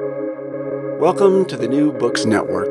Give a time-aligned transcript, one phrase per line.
[0.00, 2.66] Welcome to the New Books Network.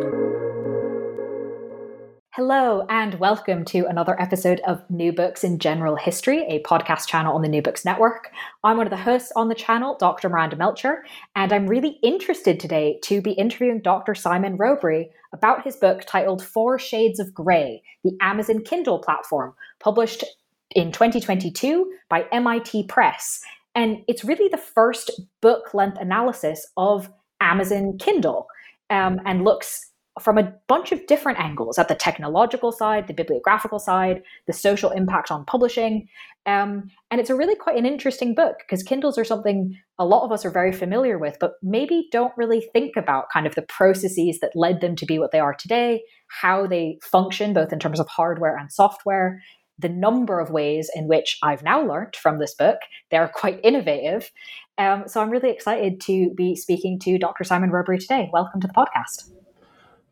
[2.32, 7.34] Hello, and welcome to another episode of New Books in General History, a podcast channel
[7.34, 8.30] on the New Books Network.
[8.66, 10.28] I'm one of the hosts on the channel, Dr.
[10.28, 14.16] Miranda Melcher, and I'm really interested today to be interviewing Dr.
[14.16, 20.26] Simon Rowberry about his book titled Four Shades of Grey The Amazon Kindle Platform, published
[20.72, 23.42] in 2022 by MIT Press.
[23.76, 25.12] And it's really the first
[25.42, 27.10] book length analysis of
[27.42, 28.48] Amazon Kindle
[28.90, 29.90] um, and looks
[30.22, 34.92] from a bunch of different angles at the technological side, the bibliographical side, the social
[34.92, 36.08] impact on publishing.
[36.46, 40.24] Um, and it's a really quite an interesting book because Kindles are something a lot
[40.24, 43.64] of us are very familiar with, but maybe don't really think about kind of the
[43.64, 47.80] processes that led them to be what they are today, how they function, both in
[47.80, 49.42] terms of hardware and software,
[49.80, 52.78] the number of ways in which I've now learned from this book.
[53.12, 54.32] They're quite innovative.
[54.78, 57.44] Um, so I'm really excited to be speaking to Dr.
[57.44, 58.30] Simon Rowberry today.
[58.32, 59.30] Welcome to the podcast.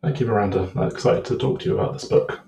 [0.02, 0.70] Thank you, Miranda.
[0.76, 2.40] I'm excited to talk to you about this book.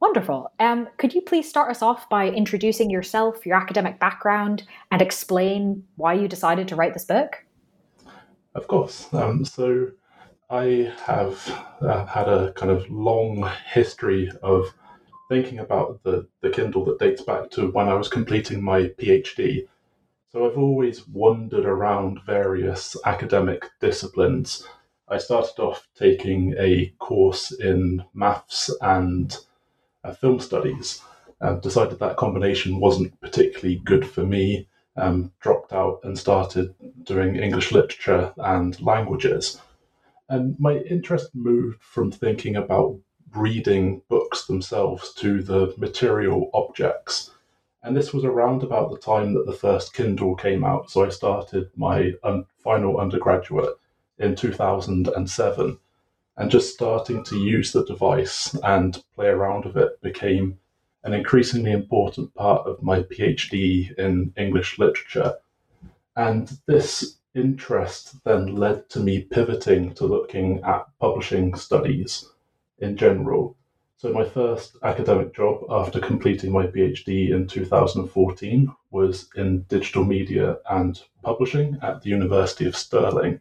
[0.00, 0.50] Wonderful.
[0.58, 5.84] Um, could you please start us off by introducing yourself, your academic background, and explain
[5.96, 7.44] why you decided to write this book?
[8.54, 9.12] Of course.
[9.12, 9.90] Um, so,
[10.48, 14.74] I have uh, had a kind of long history of
[15.30, 19.68] thinking about the, the Kindle that dates back to when I was completing my PhD.
[20.32, 24.66] So I've always wandered around various academic disciplines.
[25.08, 29.36] I started off taking a course in maths and
[30.02, 31.00] uh, film studies.
[31.40, 34.66] and decided that combination wasn't particularly good for me.
[34.96, 39.60] Um, dropped out and started doing English literature and languages.
[40.28, 42.98] And my interest moved from thinking about
[43.34, 47.30] reading books themselves to the material objects.
[47.82, 50.90] And this was around about the time that the first Kindle came out.
[50.90, 53.74] So I started my un- final undergraduate
[54.18, 55.78] in 2007.
[56.36, 60.58] And just starting to use the device and play around with it became
[61.04, 65.34] an increasingly important part of my PhD in English literature.
[66.16, 72.26] And this interest then led to me pivoting to looking at publishing studies
[72.80, 73.56] in general.
[73.96, 80.56] So, my first academic job after completing my PhD in 2014 was in digital media
[80.70, 83.40] and publishing at the University of Stirling.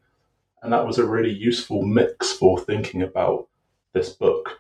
[0.62, 3.48] And that was a really useful mix for thinking about
[3.94, 4.60] this book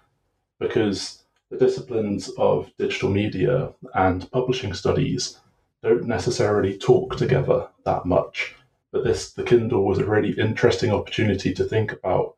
[0.57, 5.40] because the disciplines of digital media and publishing studies
[5.84, 8.56] don't necessarily talk together that much.
[8.91, 12.35] But this, the Kindle, was a really interesting opportunity to think about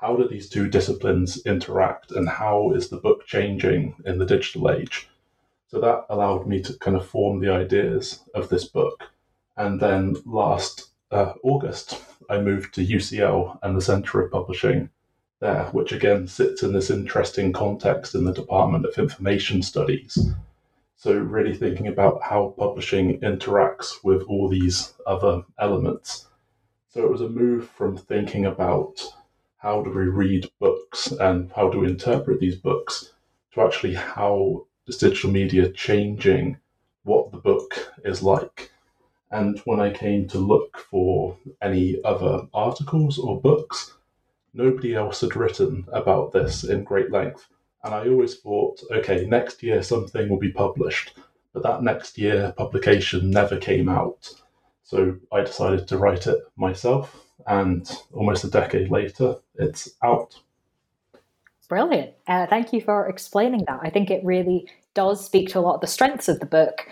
[0.00, 4.70] how do these two disciplines interact and how is the book changing in the digital
[4.70, 5.10] age?
[5.68, 9.04] So that allowed me to kind of form the ideas of this book.
[9.58, 14.88] And then last uh, August, I moved to UCL and the Centre of Publishing
[15.40, 20.18] there, which again sits in this interesting context in the Department of Information Studies.
[20.96, 26.26] So, really thinking about how publishing interacts with all these other elements.
[26.88, 29.02] So, it was a move from thinking about
[29.60, 33.12] how do we read books and how do we interpret these books
[33.52, 36.56] to actually how is digital media changing
[37.02, 38.70] what the book is like.
[39.30, 43.94] And when I came to look for any other articles or books,
[44.54, 47.46] nobody else had written about this in great length.
[47.84, 51.18] And I always thought, okay, next year something will be published.
[51.52, 54.32] But that next year publication never came out.
[54.84, 60.40] So I decided to write it myself and almost a decade later, it's out.
[61.68, 62.14] Brilliant.
[62.26, 63.78] Uh, thank you for explaining that.
[63.80, 66.88] I think it really does speak to a lot of the strengths of the book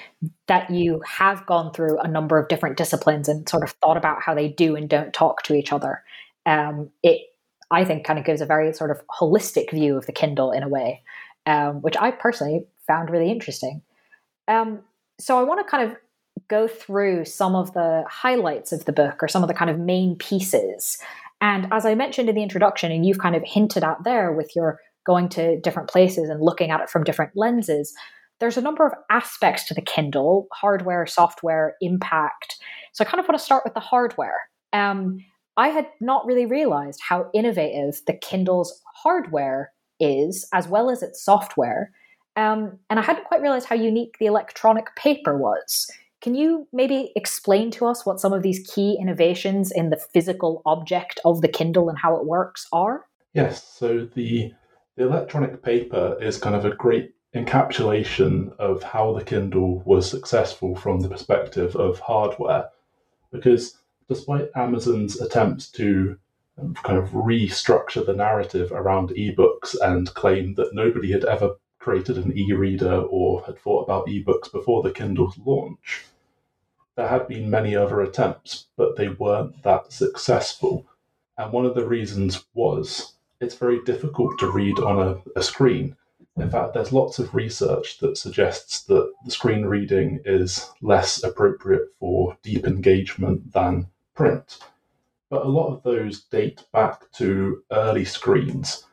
[0.46, 4.22] that you have gone through a number of different disciplines and sort of thought about
[4.22, 6.04] how they do and don't talk to each other.
[6.46, 7.22] Um, it,
[7.72, 10.62] I think, kind of gives a very sort of holistic view of the Kindle in
[10.62, 11.02] a way,
[11.44, 13.82] um, which I personally found really interesting.
[14.46, 14.82] Um,
[15.18, 15.96] so I want to kind of
[16.48, 19.78] go through some of the highlights of the book or some of the kind of
[19.78, 20.98] main pieces.
[21.40, 24.56] And as I mentioned in the introduction, and you've kind of hinted at there with
[24.56, 27.94] your going to different places and looking at it from different lenses,
[28.40, 32.56] there's a number of aspects to the Kindle hardware, software, impact.
[32.92, 34.48] So I kind of want to start with the hardware.
[34.72, 35.24] Um,
[35.56, 41.22] I had not really realized how innovative the Kindle's hardware is, as well as its
[41.22, 41.90] software.
[42.36, 45.90] Um, and I hadn't quite realized how unique the electronic paper was.
[46.20, 50.62] Can you maybe explain to us what some of these key innovations in the physical
[50.66, 53.06] object of the Kindle and how it works are?
[53.34, 53.62] Yes.
[53.62, 54.52] So the
[54.96, 60.74] the electronic paper is kind of a great encapsulation of how the Kindle was successful
[60.74, 62.70] from the perspective of hardware,
[63.30, 63.78] because
[64.08, 66.18] despite Amazon's attempts to
[66.60, 72.18] um, kind of restructure the narrative around ebooks and claim that nobody had ever created
[72.18, 76.04] an e reader or had thought about ebooks before the Kindle's launch,
[76.96, 80.84] there had been many other attempts, but they weren't that successful.
[81.36, 85.96] And one of the reasons was it's very difficult to read on a, a screen.
[86.36, 91.88] In fact, there's lots of research that suggests that the screen reading is less appropriate
[92.00, 94.58] for deep engagement than print.
[95.30, 98.84] But a lot of those date back to early screens.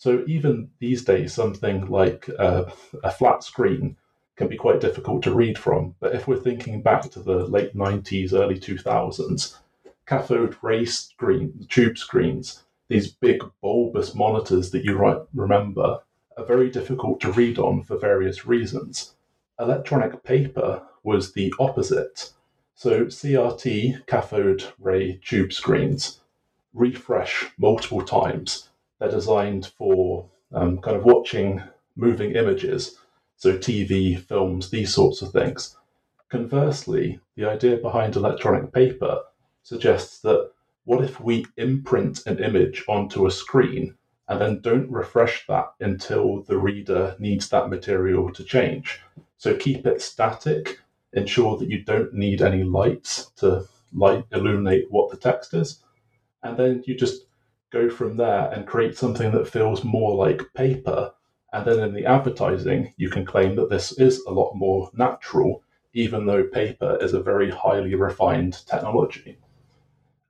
[0.00, 2.72] So even these days, something like a,
[3.04, 3.98] a flat screen
[4.34, 5.94] can be quite difficult to read from.
[6.00, 9.58] But if we're thinking back to the late 90s, early 2000s,
[10.06, 15.98] cathode ray screen, tube screens, these big bulbous monitors that you might remember,
[16.38, 19.16] are very difficult to read on for various reasons.
[19.58, 22.32] Electronic paper was the opposite.
[22.74, 26.20] So CRT, cathode ray tube screens,
[26.72, 28.69] refresh multiple times.
[29.00, 31.62] They're designed for um, kind of watching
[31.96, 32.96] moving images
[33.40, 35.74] so TV, films, these sorts of things.
[36.28, 39.22] Conversely, the idea behind electronic paper
[39.62, 40.50] suggests that
[40.84, 43.94] what if we imprint an image onto a screen
[44.28, 49.00] and then don't refresh that until the reader needs that material to change?
[49.38, 50.78] So keep it static,
[51.14, 55.82] ensure that you don't need any lights to light illuminate what the text is,
[56.42, 57.22] and then you just
[57.70, 61.12] go from there and create something that feels more like paper
[61.52, 65.62] and then in the advertising, you can claim that this is a lot more natural,
[65.92, 69.36] even though paper is a very highly refined technology.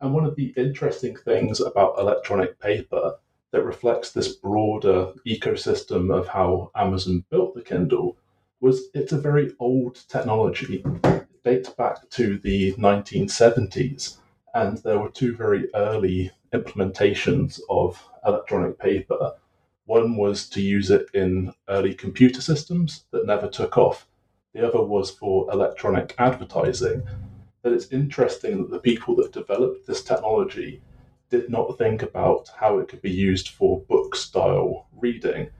[0.00, 3.16] And one of the interesting things about electronic paper
[3.50, 8.16] that reflects this broader ecosystem of how Amazon built the Kindle
[8.60, 10.82] was it's a very old technology.
[11.04, 14.16] It dates back to the 1970s,
[14.54, 19.34] and there were two very early implementations of electronic paper
[19.90, 24.06] one was to use it in early computer systems that never took off.
[24.54, 27.02] The other was for electronic advertising.
[27.62, 30.80] That it's interesting that the people that developed this technology
[31.28, 35.50] did not think about how it could be used for book style reading.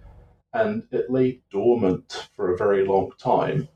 [0.55, 3.67] And it lay dormant for a very long time.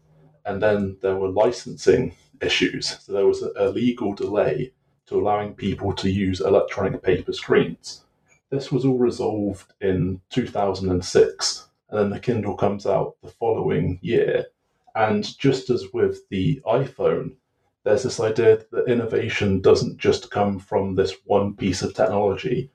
[0.46, 3.00] And then there were licensing issues.
[3.00, 4.72] So there was a legal delay
[5.06, 8.05] to allowing people to use electronic paper screens.
[8.51, 14.47] This was all resolved in 2006, and then the Kindle comes out the following year.
[14.95, 17.37] And just as with the iPhone,
[17.85, 22.71] there's this idea that innovation doesn't just come from this one piece of technology,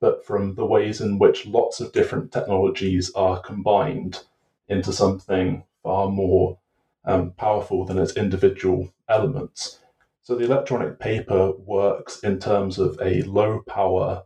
[0.00, 4.22] but from the ways in which lots of different technologies are combined
[4.68, 6.58] into something far more
[7.04, 9.80] um, powerful than its individual elements.
[10.26, 14.24] So the electronic paper works in terms of a low power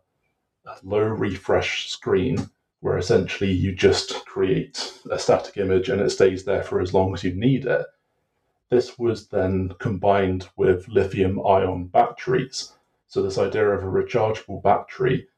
[0.83, 2.49] low refresh screen
[2.81, 7.13] where essentially you just create a static image and it stays there for as long
[7.13, 7.85] as you need it.
[8.71, 12.73] This was then combined with lithium ion batteries.
[13.07, 15.29] So, this idea of a rechargeable battery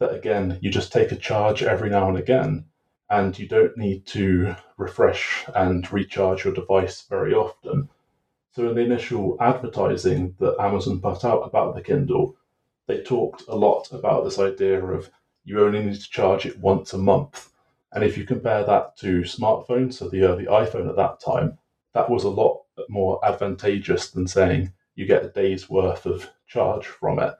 [0.00, 2.66] that again, you just take a charge every now and again,
[3.08, 7.88] and you don't need to refresh and recharge your device very often.
[8.52, 12.36] So, in the initial advertising that Amazon put out about the Kindle,
[12.88, 15.08] they talked a lot about this idea of
[15.44, 17.52] you only need to charge it once a month.
[17.92, 21.58] And if you compare that to smartphones, so the early iPhone at that time,
[21.94, 26.86] that was a lot more advantageous than saying you get a day's worth of charge
[26.86, 27.34] from it.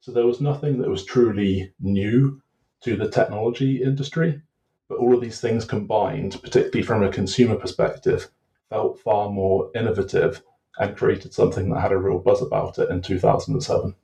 [0.00, 2.40] So there was nothing that was truly new
[2.82, 4.40] to the technology industry,
[4.88, 8.30] but all of these things combined, particularly from a consumer perspective,
[8.70, 10.42] felt far more innovative
[10.78, 13.94] and created something that had a real buzz about it in 2007.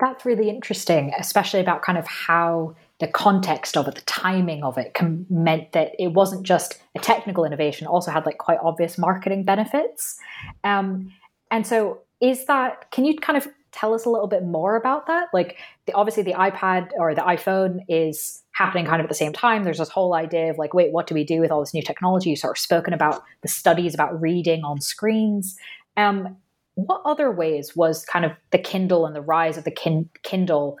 [0.00, 4.76] That's really interesting, especially about kind of how the context of it, the timing of
[4.78, 8.98] it, com- meant that it wasn't just a technical innovation; also had like quite obvious
[8.98, 10.18] marketing benefits.
[10.64, 11.12] Um,
[11.50, 12.90] and so, is that?
[12.90, 15.28] Can you kind of tell us a little bit more about that?
[15.32, 19.32] Like, the, obviously, the iPad or the iPhone is happening kind of at the same
[19.32, 19.64] time.
[19.64, 21.82] There's this whole idea of like, wait, what do we do with all this new
[21.82, 22.30] technology?
[22.30, 25.56] You sort of spoken about the studies about reading on screens.
[25.96, 26.36] Um,
[26.76, 30.78] what other ways was kind of the Kindle and the rise of the kin- Kindle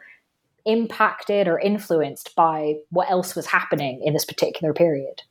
[0.64, 5.22] impacted or influenced by what else was happening in this particular period?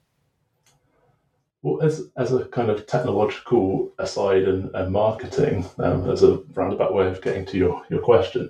[1.62, 6.94] Well, as, as a kind of technological aside and, and marketing, um, as a roundabout
[6.94, 8.50] way of getting to your, your question,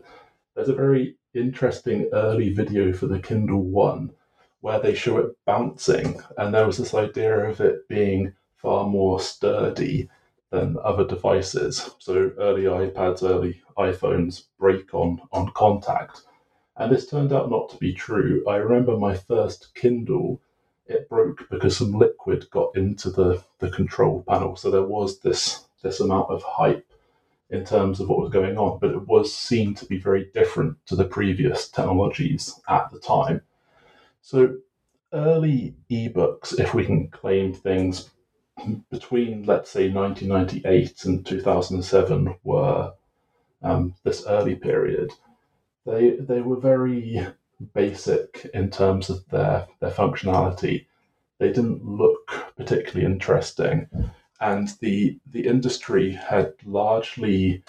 [0.55, 4.11] there's a very interesting early video for the Kindle One
[4.63, 9.19] where they show it bouncing, and there was this idea of it being far more
[9.19, 10.09] sturdy
[10.51, 11.89] than other devices.
[11.99, 16.21] So early iPads, early iPhones break on, on contact.
[16.77, 18.41] And this turned out not to be true.
[18.47, 20.39] I remember my first Kindle,
[20.87, 24.55] it broke because some liquid got into the, the control panel.
[24.55, 26.92] So there was this, this amount of hype
[27.53, 30.75] in terms of what was going on, but it was seen to be very different
[30.87, 33.41] to the previous technologies at the time.
[34.21, 34.57] So
[35.13, 38.09] early ebooks, if we can claim things
[38.89, 42.93] between, let's say, 1998 and 2007 were
[43.61, 45.13] um, this early period,
[45.85, 47.25] they they were very
[47.73, 50.87] basic in terms of their their functionality.
[51.37, 53.87] They didn't look particularly interesting,
[54.41, 57.63] and the the industry had largely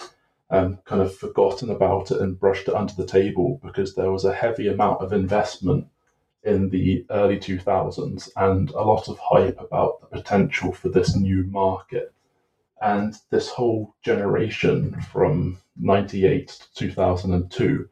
[0.49, 4.25] um, kind of forgotten about it and brushed it under the table because there was
[4.25, 5.87] a heavy amount of investment
[6.43, 11.43] in the early 2000s and a lot of hype about the potential for this new
[11.45, 12.13] market.
[12.81, 17.89] And this whole generation from 98 to 2002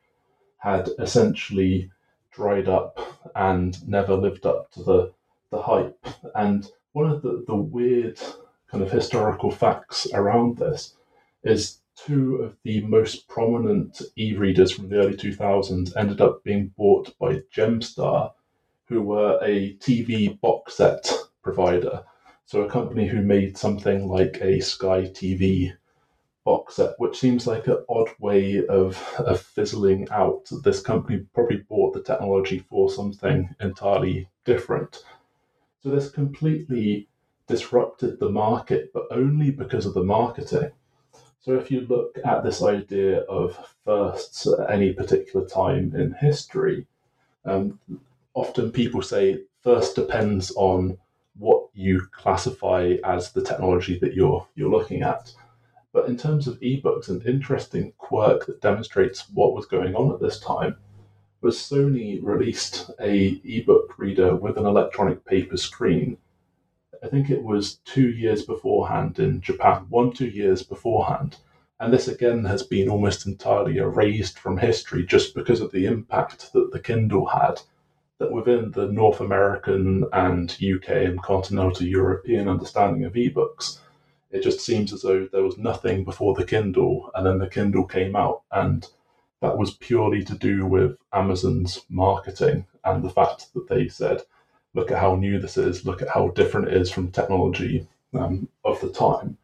[0.57, 1.89] had essentially
[2.31, 2.99] dried up
[3.35, 5.13] and never lived up to the,
[5.49, 6.05] the hype.
[6.35, 8.19] And one of the, the weird
[8.73, 10.95] kind of historical facts around this
[11.43, 16.73] is two of the most prominent e readers from the early 2000s ended up being
[16.75, 18.31] bought by Gemstar
[18.85, 21.07] who were a TV box set
[21.43, 22.03] provider.
[22.47, 25.73] So a company who made something like a Sky TV
[26.43, 30.49] box set, which seems like an odd way of, of fizzling out.
[30.63, 35.03] This company probably bought the technology for something entirely different.
[35.83, 37.07] So this completely
[37.47, 40.71] disrupted the market, but only because of the marketing.
[41.39, 46.87] So if you look at this idea of firsts at any particular time in history,
[47.45, 47.79] um,
[48.33, 50.97] often people say first depends on
[51.37, 55.33] what you classify as the technology that you're you're looking at.
[55.91, 60.19] But in terms of ebooks, an interesting quirk that demonstrates what was going on at
[60.19, 60.77] this time
[61.41, 66.17] was Sony released a ebook reader with an electronic paper screen.
[67.03, 71.35] I think it was two years beforehand in Japan, one two years beforehand.
[71.79, 76.53] And this again has been almost entirely erased from history just because of the impact
[76.53, 77.59] that the Kindle had
[78.19, 83.79] that within the North American and UK and continental European understanding of ebooks,
[84.31, 87.83] it just seems as though there was nothing before the Kindle, and then the Kindle
[87.83, 88.87] came out, and
[89.41, 94.21] that was purely to do with Amazon's marketing and the fact that they said,
[94.73, 95.85] "Look at how new this is.
[95.85, 99.37] Look at how different it is from technology um, of the time."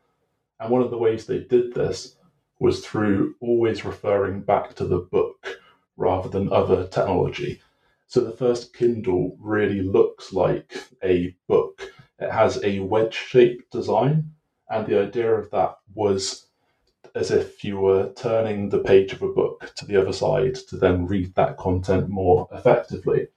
[0.59, 2.15] And one of the ways they did this
[2.59, 5.59] was through always referring back to the book
[5.95, 7.61] rather than other technology.
[8.07, 11.93] So the first Kindle really looks like a book.
[12.19, 14.31] It has a wedge shaped design,
[14.69, 16.47] and the idea of that was
[17.15, 20.77] as if you were turning the page of a book to the other side to
[20.77, 23.27] then read that content more effectively.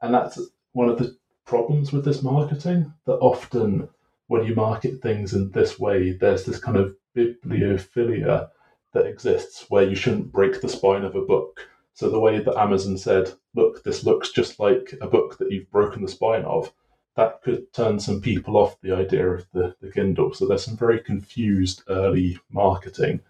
[0.00, 0.38] And that's
[0.72, 3.88] one of the problems with this marketing that often
[4.28, 8.48] when you market things in this way, there's this kind of bibliophilia
[8.92, 12.56] that exists where you shouldn't break the spine of a book so the way that
[12.56, 16.72] Amazon said, look, this looks just like a book that you've broken the spine of,
[17.16, 20.32] that could turn some people off the idea of the, the Kindle.
[20.32, 23.20] So there's some very confused early marketing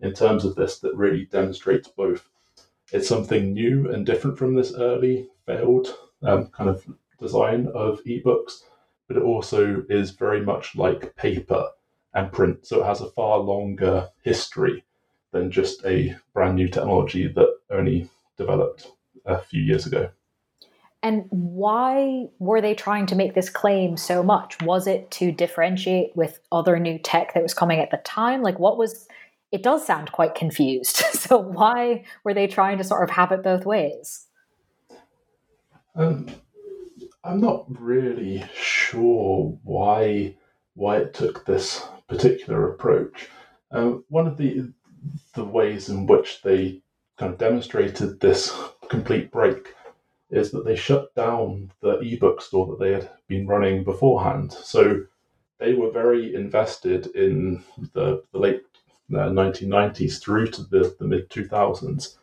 [0.00, 2.28] in terms of this that really demonstrates both
[2.92, 5.88] it's something new and different from this early failed
[6.22, 6.86] um, kind of
[7.18, 8.62] design of ebooks,
[9.08, 11.68] but it also is very much like paper
[12.14, 12.66] and print.
[12.66, 14.84] So it has a far longer history
[15.32, 18.88] than just a brand new technology that only developed
[19.24, 20.10] a few years ago.
[21.02, 24.60] And why were they trying to make this claim so much?
[24.62, 28.42] Was it to differentiate with other new tech that was coming at the time?
[28.42, 29.06] Like, what was
[29.52, 29.62] it?
[29.62, 30.96] Does sound quite confused.
[31.12, 34.26] so, why were they trying to sort of have it both ways?
[35.94, 36.28] Um,
[37.26, 40.36] I'm not really sure why
[40.74, 43.28] why it took this particular approach.
[43.72, 44.72] Um, one of the
[45.34, 46.82] the ways in which they
[47.18, 48.56] kind of demonstrated this
[48.88, 49.74] complete break
[50.30, 54.52] is that they shut down the ebook store that they had been running beforehand.
[54.52, 55.02] So
[55.58, 58.62] they were very invested in the, the late
[59.12, 62.18] uh, 1990s through to the, the mid 2000s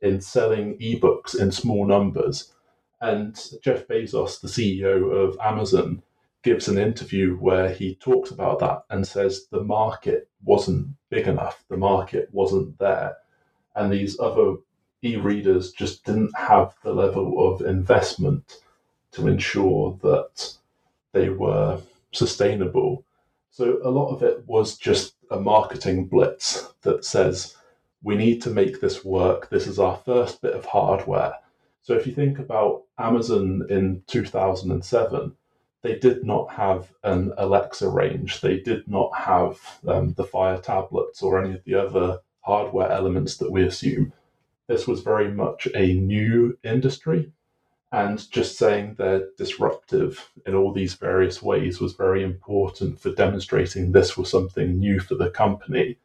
[0.00, 2.53] in selling ebooks in small numbers.
[3.04, 6.02] And Jeff Bezos, the CEO of Amazon,
[6.42, 11.62] gives an interview where he talks about that and says the market wasn't big enough,
[11.68, 13.18] the market wasn't there.
[13.76, 14.54] And these other
[15.02, 18.62] e readers just didn't have the level of investment
[19.12, 20.54] to ensure that
[21.12, 21.82] they were
[22.12, 23.04] sustainable.
[23.50, 27.54] So a lot of it was just a marketing blitz that says,
[28.02, 29.50] we need to make this work.
[29.50, 31.34] This is our first bit of hardware.
[31.84, 35.36] So if you think about Amazon in 2007,
[35.82, 38.40] they did not have an Alexa range.
[38.40, 43.36] They did not have um, the Fire tablets or any of the other hardware elements
[43.36, 44.14] that we assume.
[44.66, 47.30] This was very much a new industry.
[47.92, 53.92] And just saying they're disruptive in all these various ways was very important for demonstrating
[53.92, 55.98] this was something new for the company.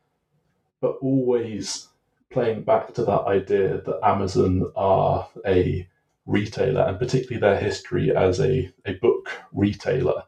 [0.81, 1.87] But always
[2.31, 5.87] playing back to that idea that Amazon are a
[6.25, 10.23] retailer and particularly their history as a, a book retailer.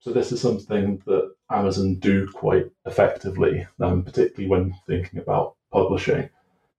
[0.00, 6.30] So this is something that Amazon do quite effectively, um, particularly when thinking about publishing,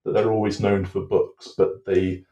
[0.04, 2.24] that they're always known for books, but they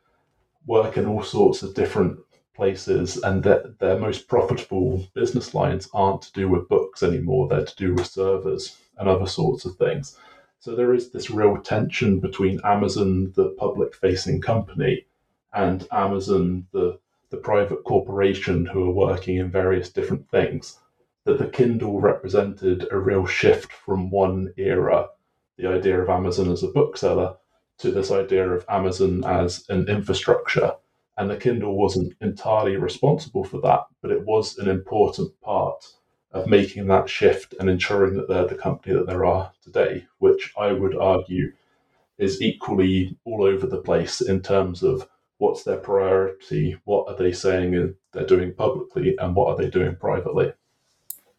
[0.66, 2.18] work in all sorts of different
[2.54, 7.64] places and that their most profitable business lines aren't to do with books anymore, they're
[7.64, 10.16] to do with servers and other sorts of things.
[10.58, 15.06] So there is this real tension between Amazon, the public facing company,
[15.52, 16.98] and Amazon, the,
[17.30, 20.78] the private corporation who are working in various different things.
[21.24, 25.08] That the Kindle represented a real shift from one era,
[25.56, 27.36] the idea of Amazon as a bookseller,
[27.78, 30.74] to this idea of Amazon as an infrastructure.
[31.18, 35.84] And the Kindle wasn't entirely responsible for that, but it was an important part
[36.36, 40.52] of making that shift and ensuring that they're the company that they are today, which
[40.58, 41.52] I would argue
[42.18, 47.32] is equally all over the place in terms of what's their priority, what are they
[47.32, 50.52] saying they're doing publicly, and what are they doing privately.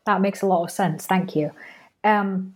[0.06, 1.06] That makes a lot of sense.
[1.06, 1.52] Thank you.
[2.04, 2.54] Um,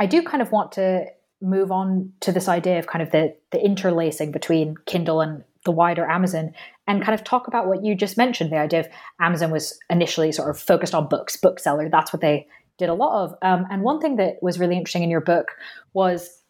[0.00, 1.06] I do kind of want to
[1.40, 5.70] move on to this idea of kind of the, the interlacing between Kindle and the
[5.70, 6.54] wider Amazon
[6.88, 8.88] and kind of talk about what you just mentioned the idea of
[9.20, 11.88] Amazon was initially sort of focused on books, bookseller.
[11.88, 13.34] That's what they did a lot of.
[13.42, 15.48] Um, and one thing that was really interesting in your book
[15.92, 16.42] was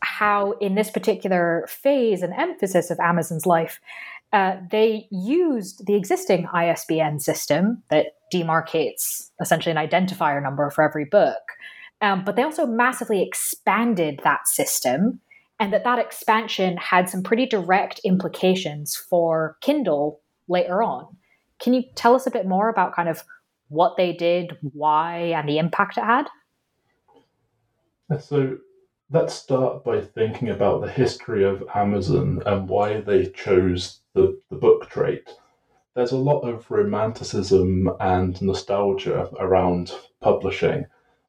[0.00, 3.78] how, in this particular phase and emphasis of Amazon's life,
[4.32, 11.04] uh, they used the existing ISBN system that demarcates essentially an identifier number for every
[11.04, 11.40] book.
[12.00, 15.20] Um, but they also massively expanded that system
[15.58, 21.16] and that that expansion had some pretty direct implications for Kindle later on.
[21.60, 23.24] Can you tell us a bit more about kind of
[23.68, 26.28] what they did, why, and the impact it had?
[28.20, 28.58] So
[29.10, 34.56] let's start by thinking about the history of Amazon and why they chose the, the
[34.56, 35.22] book trade.
[35.94, 40.86] There's a lot of romanticism and nostalgia around publishing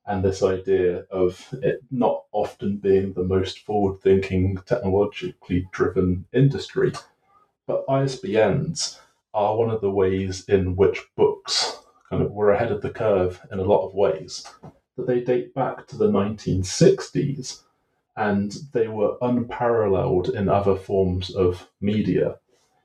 [0.07, 6.91] and this idea of it not often being the most forward thinking, technologically driven industry.
[7.65, 8.99] But ISBNs
[9.33, 13.41] are one of the ways in which books kind of were ahead of the curve
[13.51, 14.45] in a lot of ways.
[14.95, 17.63] That they date back to the 1960s
[18.15, 22.37] and they were unparalleled in other forms of media.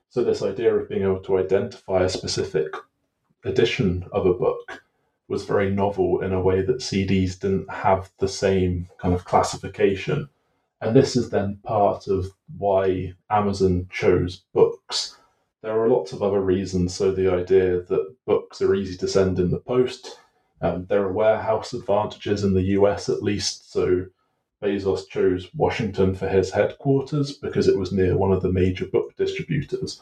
[0.09, 2.75] So, this idea of being able to identify a specific
[3.45, 4.83] edition of a book
[5.31, 10.27] was very novel in a way that CDs didn't have the same kind of classification.
[10.81, 15.15] And this is then part of why Amazon chose books.
[15.61, 16.93] There are lots of other reasons.
[16.93, 20.19] So, the idea that books are easy to send in the post,
[20.59, 23.71] um, there are warehouse advantages in the US at least.
[23.71, 24.07] So,
[24.61, 29.15] Bezos chose Washington for his headquarters because it was near one of the major book
[29.15, 30.01] distributors.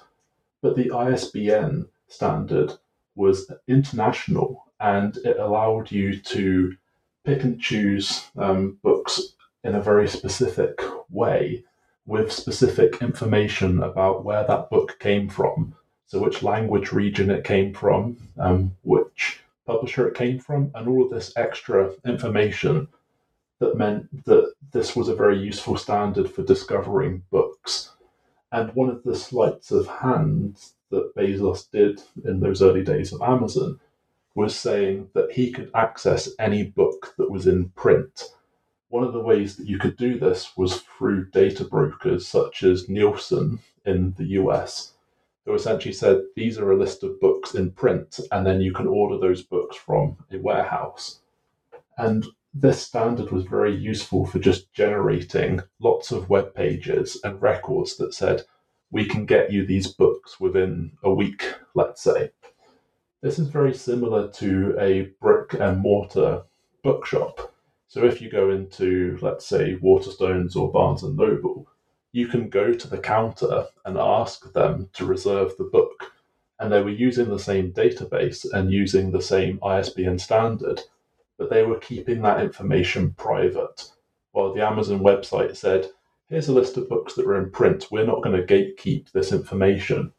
[0.64, 2.74] But the ISBN standard
[3.16, 6.76] was international and it allowed you to
[7.24, 11.64] pick and choose um, books in a very specific way
[12.06, 15.76] with specific information about where that book came from.
[16.08, 21.04] So, which language region it came from, um, which publisher it came from, and all
[21.04, 22.88] of this extra information
[23.60, 27.92] that meant that this was a very useful standard for discovering books.
[28.52, 30.58] And one of the sleights of hand
[30.90, 33.80] that Bezos did in those early days of Amazon
[34.36, 38.26] was saying that he could access any book that was in print.
[38.90, 42.90] One of the ways that you could do this was through data brokers such as
[42.90, 44.94] Nielsen in the US,
[45.46, 48.88] who essentially said these are a list of books in print, and then you can
[48.88, 51.20] order those books from a warehouse.
[51.98, 57.98] And this standard was very useful for just generating lots of web pages and records
[57.98, 58.44] that said,
[58.92, 62.32] we can get you these books within a week, let's say.
[63.22, 66.44] This is very similar to a brick and mortar
[66.84, 67.54] bookshop.
[67.90, 71.68] So if you go into, let's say, Waterstones or Barnes and Noble,
[72.14, 76.14] you can go to the counter and ask them to reserve the book.
[76.62, 80.80] And they were using the same database and using the same ISBN standard,
[81.38, 83.92] but they were keeping that information private.
[84.32, 85.88] While the Amazon website said,
[86.30, 89.34] here's a list of books that are in print, we're not going to gatekeep this
[89.34, 90.14] information.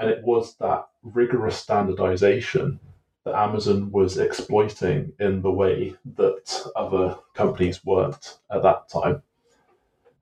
[0.00, 2.80] And it was that rigorous standardization
[3.24, 9.22] that Amazon was exploiting in the way that other companies weren't at that time.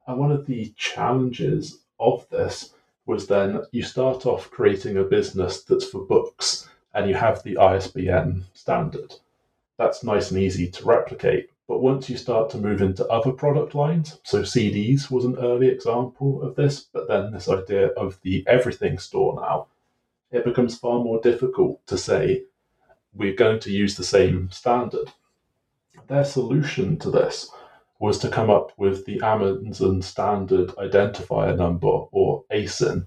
[0.09, 2.75] And one of the challenges of this
[3.07, 7.57] was then you start off creating a business that's for books and you have the
[7.57, 9.15] ISBN standard.
[9.77, 11.51] That's nice and easy to replicate.
[11.69, 15.69] But once you start to move into other product lines, so CDs was an early
[15.69, 19.67] example of this, but then this idea of the everything store now,
[20.31, 22.45] it becomes far more difficult to say
[23.13, 25.13] we're going to use the same standard.
[26.07, 27.51] Their solution to this
[27.99, 33.07] was to come up with the Amazon Standard Identifier Number, or ASIN.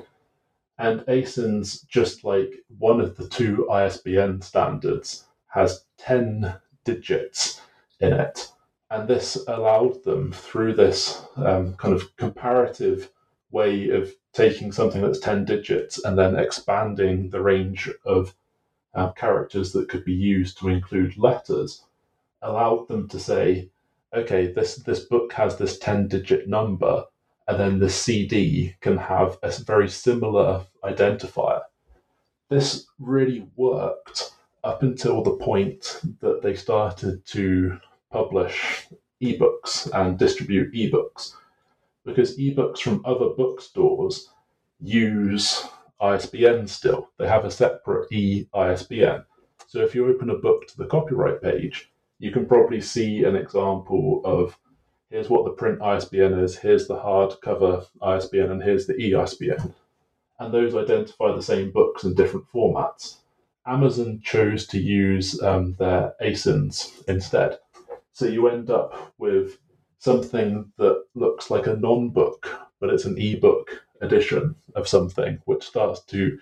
[0.78, 7.62] And ASIN's just like one of the two ISBN standards has 10 digits
[8.02, 8.52] in it.
[8.90, 13.10] And this allowed them, through this um, kind of comparative
[13.52, 18.34] way of taking something that's 10 digits and then expanding the range of
[18.94, 21.84] uh, characters that could be used to include letters,
[22.42, 23.70] allowed them to say,
[24.14, 27.06] okay, this, this book has this 10 digit number,
[27.48, 31.62] and then the CD can have a very similar identifier.
[32.50, 34.34] This really worked
[34.64, 37.80] up until the point that they started to
[38.12, 38.88] publish
[39.22, 41.34] ebooks and distribute ebooks,
[42.06, 44.30] because ebooks from other bookstores
[44.82, 45.66] use
[46.02, 47.10] ISBN still.
[47.18, 49.24] They have a separate e ISBN.
[49.68, 53.36] So if you open a book to the copyright page, you can probably see an
[53.36, 54.58] example of
[55.10, 59.74] here's what the print ISBN is, here's the hardcover ISBN, and here's the e ISBN.
[60.40, 63.18] And those identify the same books in different formats.
[63.66, 67.60] Amazon chose to use um, their ASINs instead.
[68.14, 69.58] So you end up with
[70.00, 75.42] something that looks like a non book, but it's an e book edition of something,
[75.46, 76.40] which starts to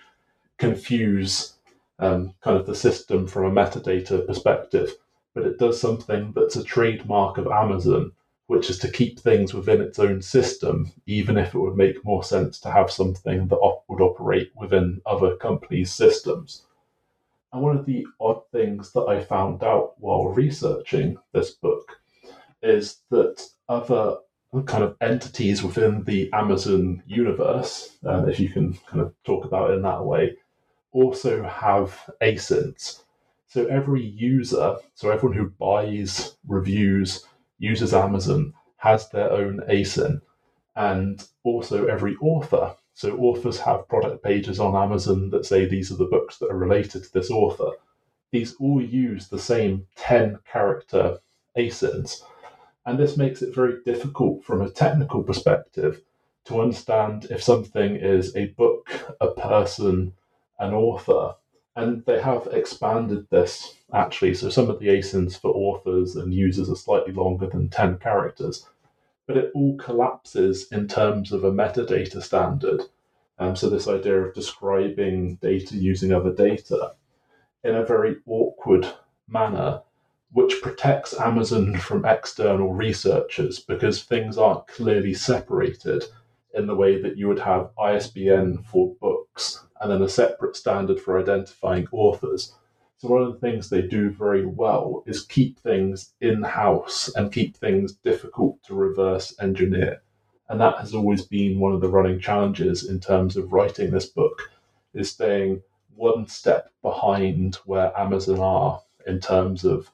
[0.58, 1.54] confuse
[1.98, 4.94] um, kind of the system from a metadata perspective.
[5.34, 8.12] But it does something that's a trademark of Amazon,
[8.48, 12.24] which is to keep things within its own system, even if it would make more
[12.24, 16.66] sense to have something that op- would operate within other companies' systems.
[17.52, 22.00] And one of the odd things that I found out while researching this book
[22.62, 24.18] is that other
[24.66, 29.70] kind of entities within the Amazon universe, um, if you can kind of talk about
[29.70, 30.36] it in that way,
[30.92, 33.02] also have ASINs.
[33.46, 37.24] So every user, so everyone who buys, reviews,
[37.58, 40.20] uses Amazon has their own ASIN.
[40.76, 42.74] And also every author.
[43.00, 46.58] So authors have product pages on Amazon that say these are the books that are
[46.58, 47.70] related to this author.
[48.30, 51.18] These all use the same 10 character
[51.56, 52.20] ASINs.
[52.84, 56.02] And this makes it very difficult from a technical perspective
[56.44, 60.12] to understand if something is a book, a person,
[60.58, 61.36] an author.
[61.76, 64.34] And they have expanded this actually.
[64.34, 68.68] So some of the ASINs for authors and users are slightly longer than 10 characters,
[69.30, 72.82] but it all collapses in terms of a metadata standard.
[73.38, 76.94] Um, so this idea of describing data using other data
[77.62, 78.88] in a very awkward
[79.28, 79.82] manner
[80.32, 86.02] which protects Amazon from external researchers because things aren't clearly separated
[86.54, 90.98] in the way that you would have ISBN for books and then a separate standard
[90.98, 92.56] for identifying authors.
[93.00, 97.32] So, one of the things they do very well is keep things in house and
[97.32, 100.02] keep things difficult to reverse engineer.
[100.50, 104.04] And that has always been one of the running challenges in terms of writing this
[104.04, 104.50] book,
[104.92, 105.62] is staying
[105.94, 109.90] one step behind where Amazon are in terms of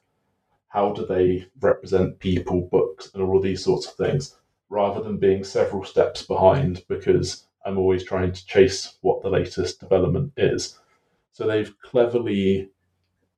[0.66, 4.34] how do they represent people, books, and all these sorts of things,
[4.68, 9.78] rather than being several steps behind because I'm always trying to chase what the latest
[9.78, 10.76] development is.
[11.30, 12.70] So they've cleverly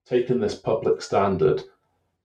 [0.08, 1.62] taken this public standard,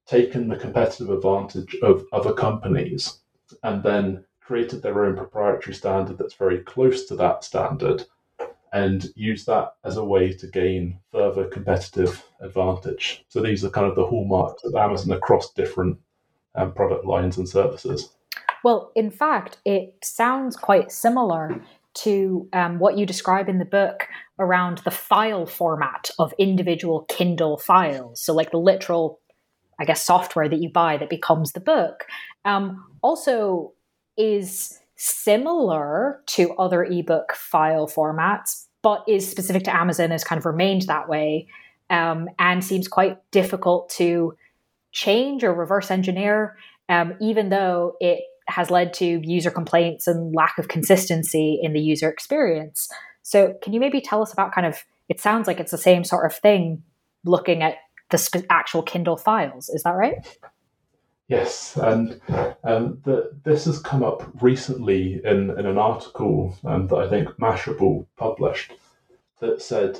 [0.05, 3.19] taken the competitive advantage of other companies,
[3.63, 8.05] and then created their own proprietary standard that's very close to that standard
[8.73, 13.23] and use that as a way to gain further competitive advantage.
[13.29, 15.99] So these are kind of the hallmarks of Amazon across different
[16.55, 18.09] um, product lines and services.
[18.63, 21.61] Well, in fact, it sounds quite similar
[21.95, 24.07] to um, what you describe in the book
[24.39, 28.21] around the file format of individual Kindle files.
[28.21, 29.19] So, like the literal,
[29.79, 32.05] I guess, software that you buy that becomes the book.
[32.45, 33.73] Um, also,
[34.17, 40.45] is similar to other ebook file formats, but is specific to Amazon, has kind of
[40.45, 41.47] remained that way,
[41.89, 44.35] um, and seems quite difficult to
[44.91, 46.57] change or reverse engineer,
[46.89, 51.79] um, even though it has led to user complaints and lack of consistency in the
[51.79, 52.89] user experience.
[53.21, 54.83] So, can you maybe tell us about kind of?
[55.09, 56.83] It sounds like it's the same sort of thing,
[57.25, 57.75] looking at
[58.09, 59.69] the sp- actual Kindle files.
[59.69, 60.15] Is that right?
[61.27, 62.19] Yes, and
[62.63, 67.29] um, the, this has come up recently in, in an article um, that I think
[67.39, 68.73] Mashable published
[69.39, 69.99] that said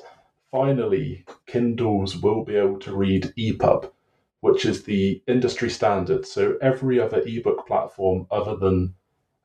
[0.51, 3.89] finally Kindles will be able to read EPUB,
[4.43, 6.27] which is the industry standard.
[6.27, 8.93] So every other ebook platform other than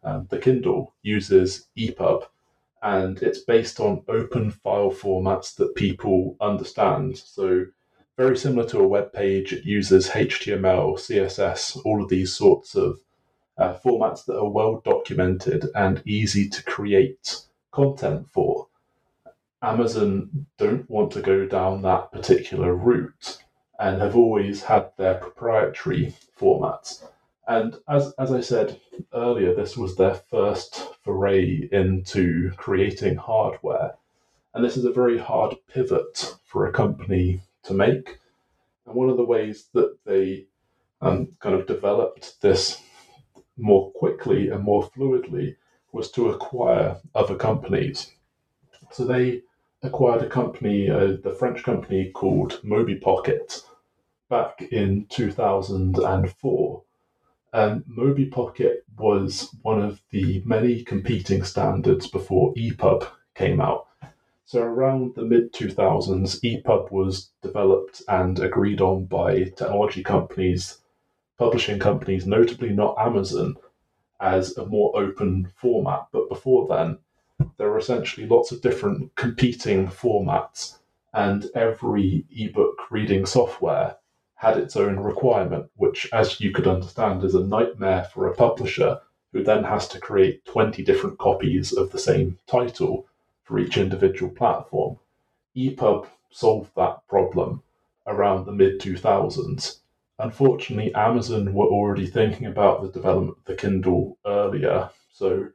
[0.03, 2.25] um, the Kindle uses EPUB,
[2.83, 7.17] and it's based on open file formats that people understand.
[7.17, 7.67] So
[8.17, 9.53] very similar to a web page.
[9.53, 12.99] It uses HTML, CSS, all of these sorts of
[13.57, 18.67] uh, formats that are well documented and easy to create content for.
[19.63, 23.39] Amazon don't want to go down that particular route
[23.79, 27.05] and have always had their proprietary formats.
[27.47, 28.81] And as, as I said
[29.15, 33.95] earlier, this was their first foray into creating hardware.
[34.53, 38.19] And this is a very hard pivot for a company to make.
[38.85, 40.47] And one of the ways that they
[41.01, 42.83] um, kind of developed this
[43.57, 45.57] more quickly and more fluidly
[45.93, 48.13] was to acquire other companies.
[48.91, 49.43] So they
[49.83, 53.63] acquired a company, uh, the French company called MobiPocket,
[54.29, 56.83] back in 2004.
[57.53, 63.87] And MobiPocket was one of the many competing standards before EPUB came out.
[64.45, 70.79] So around the mid 2000s, EPUB was developed and agreed on by technology companies,
[71.39, 73.57] publishing companies, notably not Amazon,
[74.21, 76.07] as a more open format.
[76.13, 76.99] But before then,
[77.57, 80.79] there were essentially lots of different competing formats,
[81.13, 83.97] and every ebook reading software
[84.39, 89.01] had its own requirement, which, as you could understand, is a nightmare for a publisher
[89.33, 93.05] who then has to create 20 different copies of the same title
[93.43, 94.97] for each individual platform.
[95.57, 97.65] EPUB solved that problem
[98.07, 99.79] around the mid 2000s.
[100.21, 104.89] Unfortunately, Amazon were already thinking about the development of the Kindle earlier.
[105.13, 105.49] So,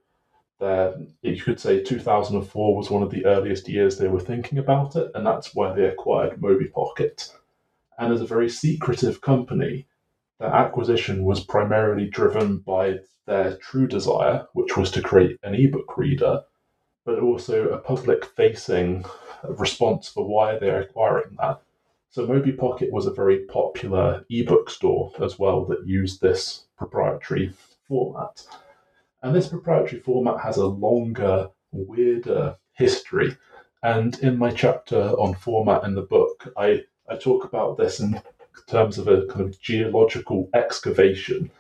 [0.60, 4.98] there, you could say 2004 was one of the earliest years they were thinking about
[4.98, 7.32] it, and that's why they acquired MobiPocket.
[7.98, 9.88] And as a very secretive company,
[10.40, 15.98] their acquisition was primarily driven by their true desire, which was to create an ebook
[15.98, 16.42] reader,
[17.06, 19.06] but also a public facing
[19.44, 21.62] response for why they're acquiring that.
[22.10, 27.54] So MobiPocket was a very popular ebook store as well that used this proprietary
[27.88, 28.46] format.
[29.22, 33.38] And this proprietary format has a longer, weirder history.
[33.82, 38.22] And in my chapter on format in the book, I, I talk about this in
[38.68, 41.52] terms of a kind of geological excavation.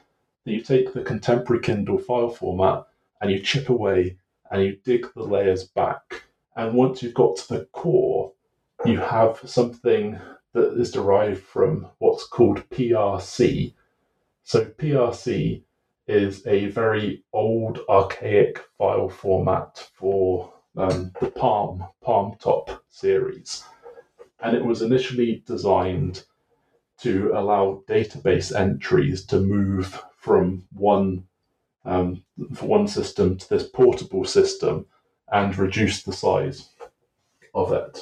[0.46, 2.86] That you take the contemporary Kindle file format
[3.22, 4.18] and you chip away
[4.52, 6.24] and you dig the layers back.
[6.56, 8.32] And once you've got to the core,
[8.86, 10.20] you have something
[10.54, 13.74] that is derived from what's called PRC.
[14.44, 15.64] So, PRC
[16.08, 23.64] is a very old, archaic file format for um, the Palm, Palm Top series.
[24.44, 26.26] And it was initially designed
[27.00, 31.26] to allow database entries to move from one
[31.86, 34.86] um, for one system to this portable system
[35.32, 36.70] and reduce the size
[37.54, 38.00] of it.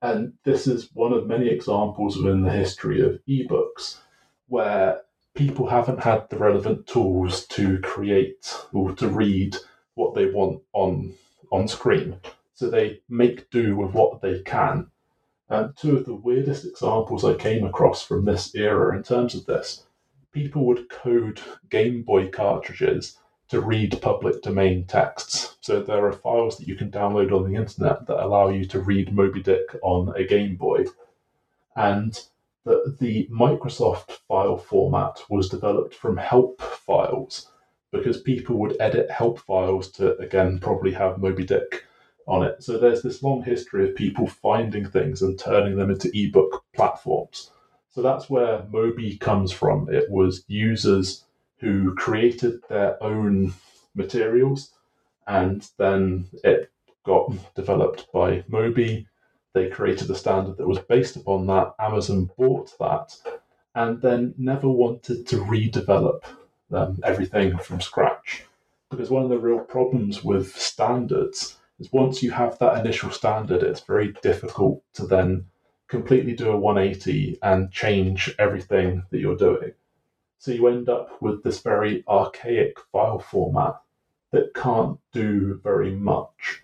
[0.00, 3.98] And this is one of many examples within the history of ebooks
[4.46, 5.02] where
[5.34, 9.56] people haven't had the relevant tools to create or to read
[9.94, 11.14] what they want on
[11.50, 12.20] on screen.
[12.54, 14.90] So they make do with what they can.
[15.50, 19.46] And two of the weirdest examples I came across from this era in terms of
[19.46, 19.84] this
[20.32, 25.56] people would code Game Boy cartridges to read public domain texts.
[25.60, 28.80] So there are files that you can download on the internet that allow you to
[28.80, 30.84] read Moby Dick on a Game Boy.
[31.76, 32.20] And
[32.64, 37.50] the, the Microsoft file format was developed from help files
[37.90, 41.84] because people would edit help files to, again, probably have Moby Dick
[42.28, 42.62] on it.
[42.62, 47.50] So there's this long history of people finding things and turning them into ebook platforms.
[47.90, 49.88] So that's where Moby comes from.
[49.92, 51.24] It was users
[51.58, 53.54] who created their own
[53.94, 54.72] materials
[55.26, 56.70] and then it
[57.04, 59.08] got developed by Moby.
[59.54, 61.74] They created a standard that was based upon that.
[61.80, 63.16] Amazon bought that
[63.74, 66.24] and then never wanted to redevelop
[66.72, 68.44] um, everything from scratch.
[68.90, 73.62] Because one of the real problems with standards is once you have that initial standard,
[73.62, 75.46] it's very difficult to then
[75.88, 79.72] completely do a 180 and change everything that you're doing.
[80.38, 83.80] So you end up with this very archaic file format
[84.30, 86.62] that can't do very much.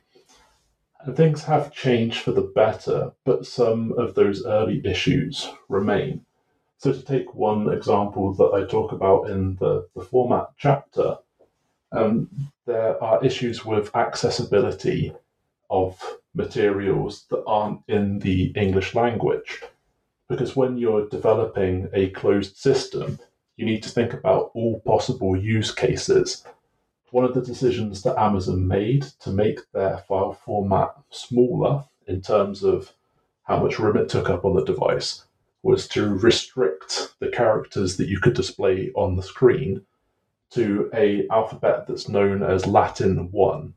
[1.01, 6.25] And things have changed for the better, but some of those early issues remain.
[6.79, 11.19] So, to take one example that I talk about in the, the format chapter,
[11.93, 12.29] um,
[12.67, 15.13] there are issues with accessibility
[15.71, 16.01] of
[16.35, 19.63] materials that aren't in the English language.
[20.29, 23.19] Because when you're developing a closed system,
[23.57, 26.45] you need to think about all possible use cases.
[27.11, 32.65] One of the decisions that Amazon made to make their file format smaller in terms
[32.65, 32.93] of
[33.45, 35.25] how much room it took up on the device
[35.63, 39.83] was to restrict the characters that you could display on the screen
[40.55, 43.75] to a alphabet that's known as Latin 1.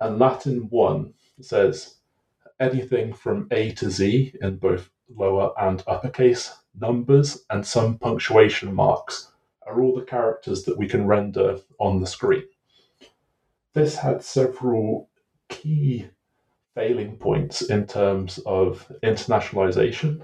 [0.00, 1.96] And Latin 1 says
[2.60, 9.32] anything from A to Z in both lower and uppercase numbers and some punctuation marks
[9.66, 12.44] are all the characters that we can render on the screen.
[13.72, 15.08] This had several
[15.48, 16.06] key
[16.76, 20.22] failing points in terms of internationalization.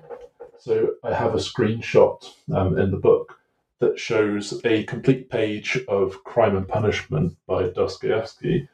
[0.59, 3.40] So I have a screenshot um, in the book
[3.81, 8.69] that shows a complete page of Crime and Punishment by Dostoevsky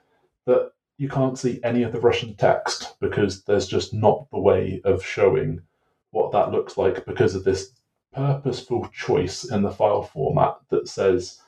[0.44, 4.80] that you can't see any of the Russian text because there's just not the way
[4.84, 5.62] of showing
[6.10, 7.72] what that looks like because of this
[8.12, 11.42] purposeful choice in the file format that says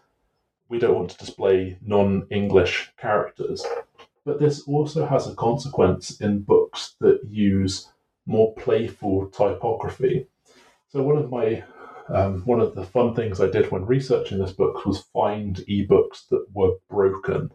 [0.68, 3.64] we don't want to display non English characters.
[4.24, 7.88] But this also has a consequence in books that use
[8.26, 10.26] more playful typography.
[10.90, 11.64] So, one of my
[12.08, 16.28] um, one of the fun things I did when researching this book was find ebooks
[16.28, 17.50] that were broken.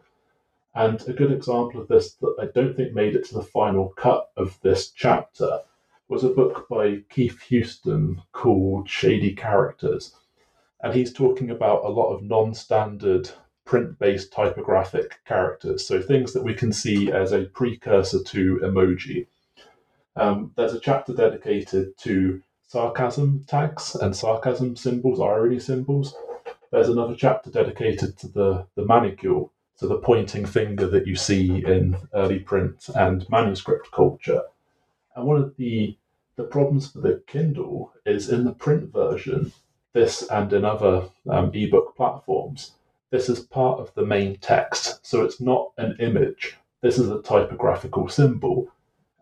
[0.76, 3.90] And a good example of this that I don't think made it to the final
[3.90, 5.62] cut of this chapter
[6.08, 10.16] was a book by Keith Houston called Shady Characters.
[10.82, 13.30] And he's talking about a lot of non standard
[13.66, 19.28] print based typographic characters, so things that we can see as a precursor to emoji.
[20.16, 22.42] Um, there's a chapter dedicated to
[22.74, 26.16] sarcasm tags and sarcasm symbols, irony symbols.
[26.72, 31.64] There's another chapter dedicated to the, the manicule, so the pointing finger that you see
[31.64, 34.42] in early print and manuscript culture.
[35.16, 35.96] And one of the
[36.36, 39.54] the problems for the Kindle is in the print version,
[39.94, 42.72] this and in other um, ebook platforms,
[43.12, 45.06] this is part of the main text.
[45.06, 46.58] So it's not an image.
[46.82, 48.72] This is a typographical symbol.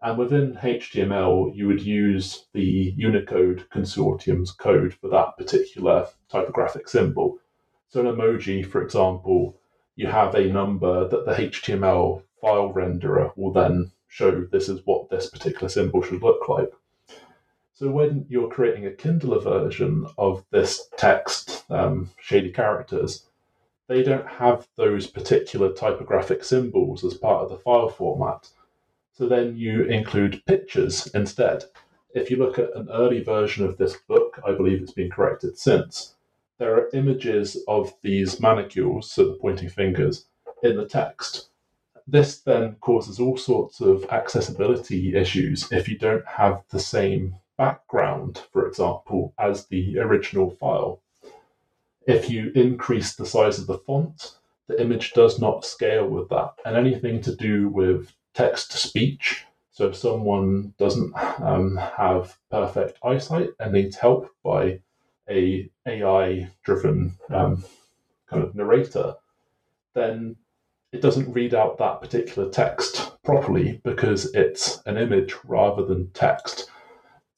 [0.01, 7.37] And within HTML, you would use the Unicode Consortium's code for that particular typographic symbol.
[7.89, 9.57] So, an emoji, for example,
[9.95, 15.09] you have a number that the HTML file renderer will then show this is what
[15.09, 16.71] this particular symbol should look like.
[17.73, 23.27] So when you're creating a Kindle version of this text, um, shady characters,
[23.87, 28.49] they don't have those particular typographic symbols as part of the file format.
[29.21, 31.65] So then you include pictures instead.
[32.15, 35.59] If you look at an early version of this book, I believe it's been corrected
[35.59, 36.15] since,
[36.57, 40.25] there are images of these manicules, so the pointing fingers,
[40.63, 41.49] in the text.
[42.07, 48.41] This then causes all sorts of accessibility issues if you don't have the same background,
[48.51, 50.99] for example, as the original file.
[52.07, 56.55] If you increase the size of the font, the image does not scale with that.
[56.65, 62.99] And anything to do with text to speech, so if someone doesn't um, have perfect
[63.03, 64.79] eyesight and needs help by
[65.29, 67.63] a AI driven um,
[68.29, 69.15] kind of narrator,
[69.93, 70.35] then
[70.91, 76.69] it doesn't read out that particular text properly because it's an image rather than text.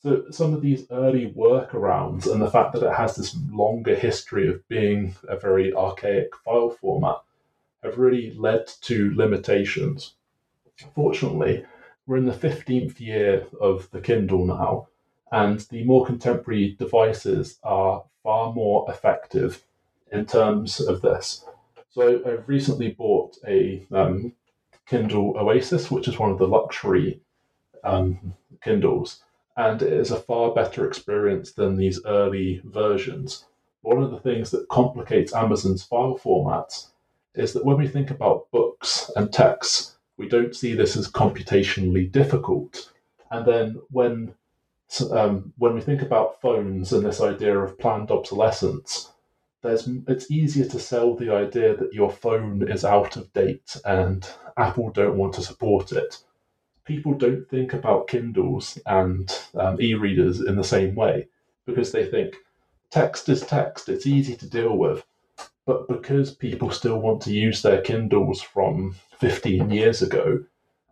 [0.02, 4.50] So some of these early workarounds and the fact that it has this longer history
[4.50, 7.18] of being a very archaic file format
[7.84, 10.16] have really led to limitations.
[10.96, 11.66] Fortunately,
[12.06, 14.88] we're in the 15th year of the Kindle now,
[15.32, 19.64] and the more contemporary devices are far more effective
[20.12, 21.46] in terms of this.
[21.90, 24.34] So I've recently bought a um,
[24.88, 27.22] Kindle Oasis, which is one of the luxury
[27.84, 29.22] um, Kindles
[29.56, 33.46] and it is a far better experience than these early versions.
[33.82, 36.88] One of the things that complicates Amazon's file formats
[37.36, 42.12] is that when we think about books and texts, we don't see this as computationally
[42.12, 42.92] difficult.
[43.32, 44.36] And then when
[45.12, 49.12] um, when we think about phones and this idea of planned obsolescence,
[49.62, 54.28] there's it's easier to sell the idea that your phone is out of date and
[54.58, 56.18] Apple don't want to support it.
[56.86, 61.28] people don't think about Kindles and um, e readers in the same way
[61.66, 62.36] because they think
[62.90, 65.04] text is text, it's easy to deal with.
[65.66, 70.44] But because people still want to use their Kindles from 15 years ago,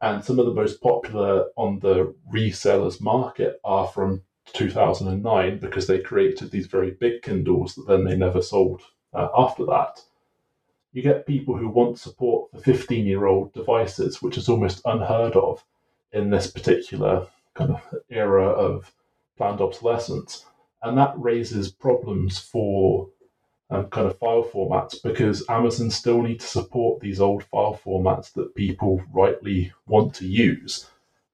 [0.01, 4.21] and some of the most popular on the resellers market are from
[4.53, 8.81] 2009 because they created these very big Kindles that then they never sold
[9.13, 10.01] uh, after that.
[10.93, 15.35] You get people who want support for 15 year old devices, which is almost unheard
[15.35, 15.63] of
[16.11, 18.91] in this particular kind of era of
[19.37, 20.45] planned obsolescence.
[20.81, 23.09] And that raises problems for
[23.71, 28.33] um, kind of file formats because Amazon still need to support these old file formats
[28.33, 30.87] that people rightly want to use,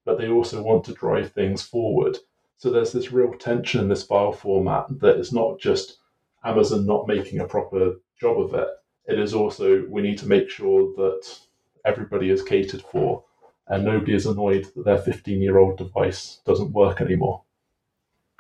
[0.05, 2.17] but they also want to drive things forward.
[2.57, 5.97] So there's this real tension in this file format that is not just
[6.43, 8.67] Amazon not making a proper job of it.
[9.07, 11.39] It is also we need to make sure that
[11.85, 13.23] everybody is catered for
[13.67, 17.41] and nobody is annoyed that their 15 year old device doesn't work anymore.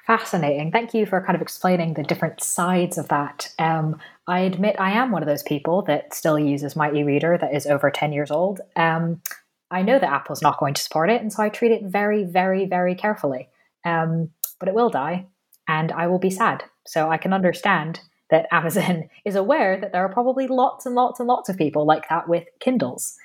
[0.07, 0.71] Fascinating.
[0.71, 3.53] Thank you for kind of explaining the different sides of that.
[3.59, 7.37] Um, I admit I am one of those people that still uses my e reader
[7.37, 8.61] that is over 10 years old.
[8.77, 9.21] Um,
[9.69, 12.23] I know that Apple's not going to support it, and so I treat it very,
[12.23, 13.49] very, very carefully.
[13.83, 14.29] Um,
[14.61, 15.25] but it will die,
[15.67, 16.63] and I will be sad.
[16.85, 17.99] So I can understand
[18.29, 21.85] that Amazon is aware that there are probably lots and lots and lots of people
[21.85, 23.17] like that with Kindles.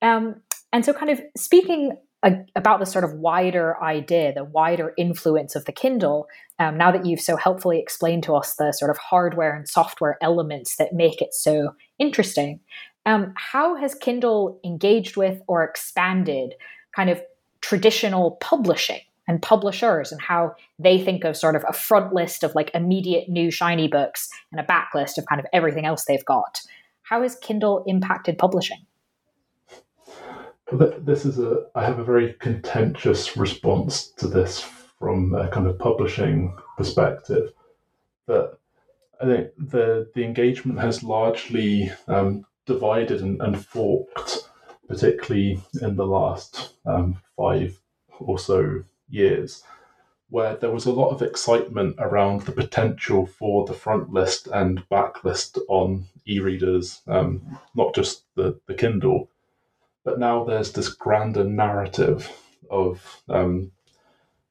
[0.00, 0.36] Um,
[0.72, 1.98] and so, kind of speaking
[2.56, 6.26] about the sort of wider idea, the wider influence of the Kindle,
[6.58, 10.16] um, now that you've so helpfully explained to us the sort of hardware and software
[10.22, 12.60] elements that make it so interesting,
[13.06, 16.54] um, how has Kindle engaged with or expanded
[16.96, 17.20] kind of
[17.60, 22.54] traditional publishing and publishers and how they think of sort of a front list of
[22.54, 26.60] like immediate new shiny books and a backlist of kind of everything else they've got?
[27.02, 28.86] How has Kindle impacted publishing?
[30.72, 34.60] This is a I have a very contentious response to this
[34.98, 37.52] from a kind of publishing perspective.
[38.26, 38.58] That
[39.20, 44.48] I think the the engagement has largely um, divided and, and, forked,
[44.88, 47.78] particularly in the last um, five
[48.18, 49.62] or so years,
[50.30, 54.88] where there was a lot of excitement around the potential for the front list and
[54.88, 59.28] backlist on e-readers, um, not just the, the Kindle,
[60.04, 62.30] but now there's this grander narrative
[62.70, 63.72] of um,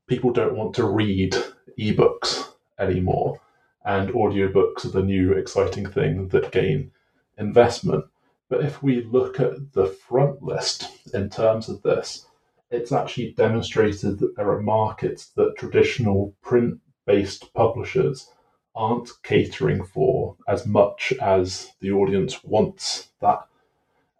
[0.07, 1.35] people don't want to read
[1.79, 2.49] ebooks
[2.79, 3.39] anymore,
[3.85, 6.91] and audiobooks are the new exciting thing that gain
[7.37, 8.05] investment.
[8.49, 12.25] But if we look at the front list in terms of this,
[12.69, 18.29] it's actually demonstrated that there are markets that traditional print based publishers
[18.75, 23.45] aren't catering for as much as the audience wants that.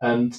[0.02, 0.38] And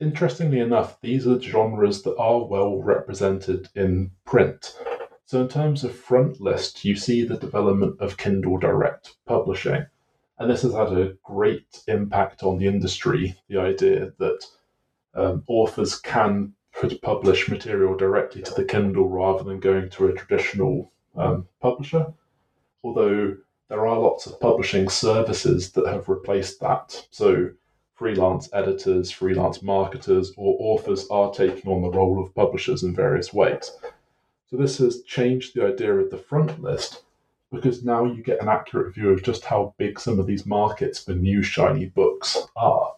[0.00, 4.76] interestingly enough, these are genres that are well represented in print.
[5.24, 9.86] So, in terms of front list, you see the development of Kindle Direct publishing.
[10.38, 13.36] And this has had a great impact on the industry.
[13.48, 14.44] The idea that
[15.14, 16.52] um, authors can
[17.02, 22.12] publish material directly to the Kindle rather than going to a traditional um, publisher.
[22.84, 23.36] Although
[23.68, 27.06] there are lots of publishing services that have replaced that.
[27.10, 27.50] So,
[27.96, 33.32] freelance editors, freelance marketers, or authors are taking on the role of publishers in various
[33.32, 33.72] ways.
[34.50, 37.02] So this has changed the idea of the front list
[37.50, 41.02] because now you get an accurate view of just how big some of these markets
[41.02, 42.94] for new shiny books are.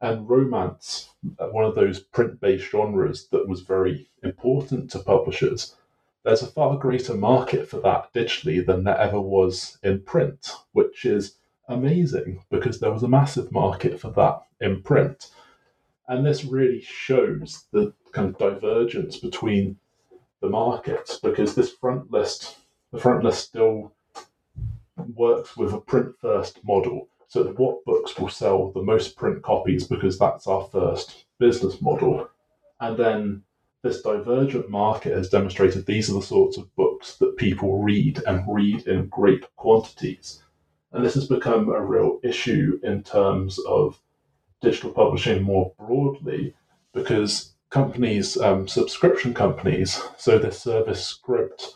[0.00, 5.76] And romance, uh, one of those print based genres that was very important to publishers,
[6.24, 11.04] there's a far greater market for that digitally than there ever was in print, which
[11.04, 11.36] is
[11.70, 15.30] amazing because there was a massive market for that in print.
[16.08, 19.76] And this really shows the kind of divergence between
[20.40, 22.56] the markets because this front list,
[22.92, 23.92] the front list still
[25.14, 27.08] works with a print first model.
[27.28, 32.28] So what books will sell the most print copies because that's our first business model.
[32.80, 33.42] And then
[33.82, 38.44] this divergent market has demonstrated these are the sorts of books that people read and
[38.48, 40.42] read in great quantities.
[40.92, 44.00] And this has become a real issue in terms of
[44.60, 46.54] digital publishing more broadly
[46.92, 51.74] because companies, um, subscription companies, so this service Scribd,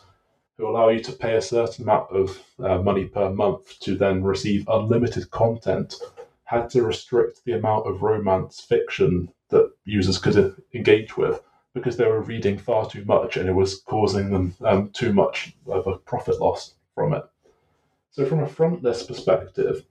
[0.57, 4.23] who allow you to pay a certain amount of uh, money per month to then
[4.23, 5.95] receive unlimited content,
[6.43, 11.41] had to restrict the amount of romance fiction that users could engage with
[11.73, 15.53] because they were reading far too much and it was causing them um, too much
[15.67, 17.23] of a profit loss from it.
[18.15, 19.83] So, from a front list perspective,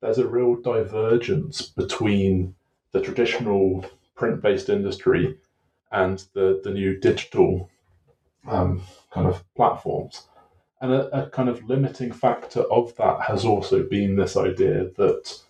[0.00, 2.56] there's a real divergence between
[2.90, 3.86] the traditional
[4.16, 5.38] print based industry
[5.92, 7.70] and the, the new digital
[8.48, 8.82] um,
[9.12, 10.26] kind of platforms.
[10.80, 15.40] And a, a, kind of limiting factor of that has also been this idea that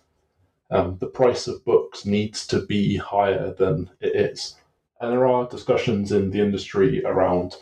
[0.69, 4.57] um, the price of books needs to be higher than it is.
[5.01, 7.55] And there are discussions in the industry around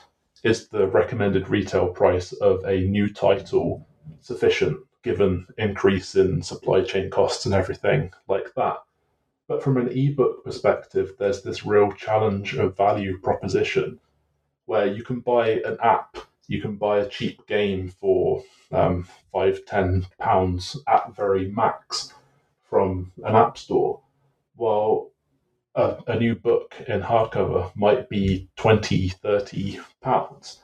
[0.44, 3.88] is the recommended retail price of a new title
[4.22, 8.78] sufficient given increase in supply chain costs and everything like that.
[9.48, 14.00] But from an ebook perspective, there's this real challenge of value proposition
[14.66, 19.66] where you can buy an app, you can buy a cheap game for um, five,
[19.66, 22.14] ten pounds at very max
[22.64, 24.00] from an app store,
[24.56, 25.12] while
[25.76, 30.63] a, a new book in hardcover might be 20, 30 pounds.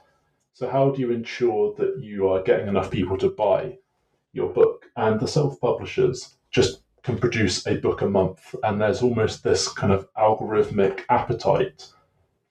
[0.59, 3.77] So, how do you ensure that you are getting enough people to buy
[4.33, 4.87] your book?
[4.97, 9.69] And the self publishers just can produce a book a month, and there's almost this
[9.69, 11.87] kind of algorithmic appetite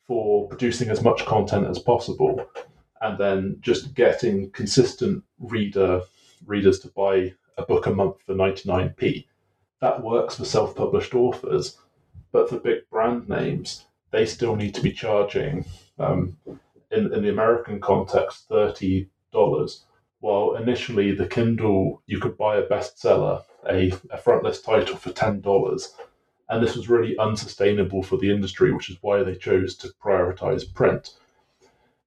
[0.07, 2.47] for producing as much content as possible,
[3.03, 6.01] and then just getting consistent reader
[6.47, 9.27] readers to buy a book a month for 99p.
[9.83, 11.77] That works for self-published authors,
[12.33, 15.67] but for big brand names, they still need to be charging,
[15.99, 16.39] um,
[16.91, 19.85] in, in the American context, thirty dollars.
[20.21, 25.41] While initially the Kindle, you could buy a bestseller, a, a frontlist title for ten
[25.41, 25.95] dollars,
[26.49, 30.73] and this was really unsustainable for the industry, which is why they chose to prioritize
[30.73, 31.15] print.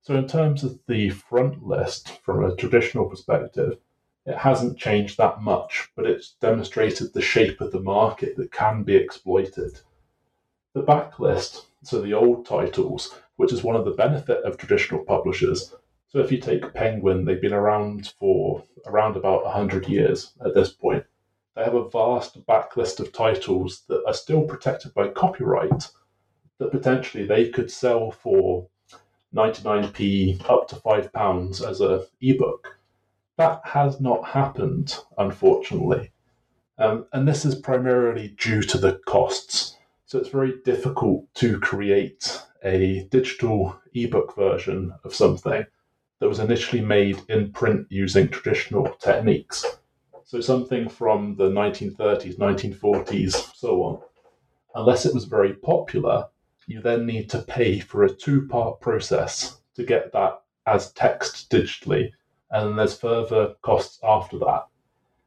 [0.01, 3.77] So, in terms of the front list from a traditional perspective,
[4.25, 8.83] it hasn't changed that much, but it's demonstrated the shape of the market that can
[8.83, 9.79] be exploited.
[10.73, 15.73] The backlist, so the old titles, which is one of the benefit of traditional publishers.
[16.09, 20.71] So if you take Penguin, they've been around for around about 100 years at this
[20.71, 21.03] point.
[21.55, 25.87] They have a vast backlist of titles that are still protected by copyright
[26.59, 28.67] that potentially they could sell for
[29.33, 32.77] 99p up to £5 as a ebook.
[33.37, 36.11] That has not happened, unfortunately.
[36.77, 39.77] Um, and this is primarily due to the costs.
[40.05, 45.65] So it's very difficult to create a digital ebook version of something
[46.19, 49.65] that was initially made in print using traditional techniques.
[50.23, 54.01] So something from the 1930s, 1940s, so on.
[54.75, 56.27] Unless it was very popular,
[56.67, 61.49] you then need to pay for a two part process to get that as text
[61.49, 62.11] digitally,
[62.51, 64.67] and there's further costs after that.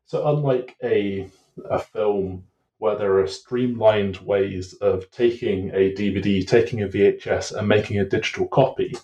[0.07, 1.28] So, unlike a,
[1.68, 2.45] a film
[2.79, 8.05] where there are streamlined ways of taking a DVD, taking a VHS, and making a
[8.05, 8.95] digital copy.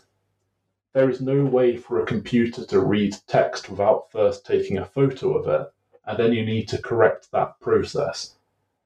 [0.93, 5.37] There is no way for a computer to read text without first taking a photo
[5.37, 5.73] of it,
[6.05, 8.37] and then you need to correct that process.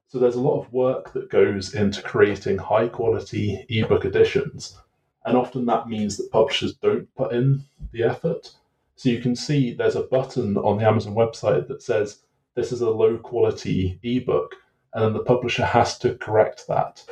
[0.07, 4.77] So there's a lot of work that goes into creating high quality ebook editions,
[5.25, 8.51] and often that means that publishers don't put in the effort.
[8.95, 12.19] So you can see there's a button on the Amazon website that says
[12.53, 14.55] this is a low quality ebook
[14.95, 17.03] and then the publisher has to correct that.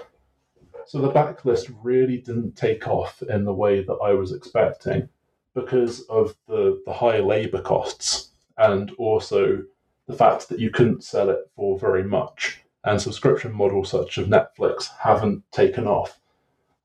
[0.87, 5.09] So the backlist really didn't take off in the way that I was expecting
[5.53, 9.63] because of the, the high labor costs and also
[10.07, 12.61] the fact that you couldn't sell it for very much.
[12.85, 16.19] And subscription models such as Netflix haven't taken off.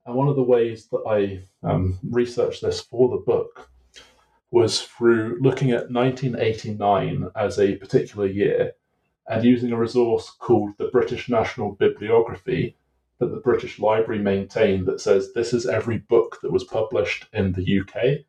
[0.04, 3.70] And one of the ways that I um, researched this for the book
[4.50, 8.72] was through looking at 1989 as a particular year
[9.28, 12.76] and using a resource called the British National Bibliography
[13.18, 17.52] that the British Library maintain that says this is every book that was published in
[17.52, 18.24] the UK,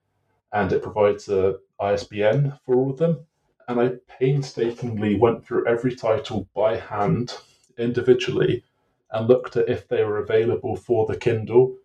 [0.52, 3.20] and it provides a ISBN for all of them.
[3.68, 7.38] And I painstakingly went through every title by hand,
[7.78, 8.64] individually,
[9.12, 11.78] and looked at if they were available for the Kindle,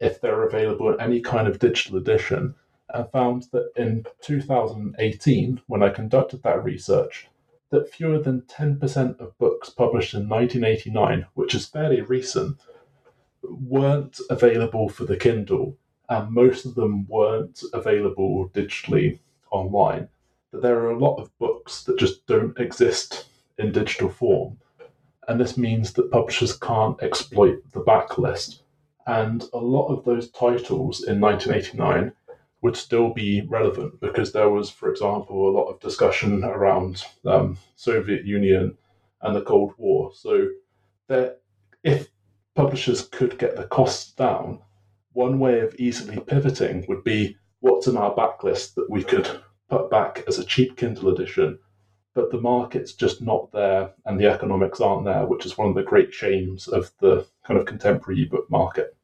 [0.00, 2.54] if they're available in any kind of digital edition,
[2.88, 7.28] and found that in 2018, when I conducted that research,
[7.72, 12.58] that fewer than 10% of books published in 1989, which is fairly recent,
[13.42, 15.76] weren't available for the Kindle,
[16.08, 19.18] and most of them weren't available digitally
[19.50, 20.08] online.
[20.52, 24.58] That there are a lot of books that just don't exist in digital form,
[25.26, 28.60] and this means that publishers can't exploit the backlist.
[29.06, 32.12] And a lot of those titles in 1989
[32.62, 37.58] would still be relevant because there was, for example, a lot of discussion around um,
[37.74, 38.76] Soviet Union
[39.20, 40.12] and the Cold War.
[40.14, 40.48] So
[41.08, 41.40] that
[41.82, 42.08] if
[42.54, 44.60] publishers could get the costs down,
[45.12, 49.28] one way of easily pivoting would be what's in our backlist that we could
[49.68, 51.58] put back as a cheap Kindle edition,
[52.14, 55.74] but the market's just not there and the economics aren't there, which is one of
[55.74, 58.96] the great shames of the kind of contemporary ebook market.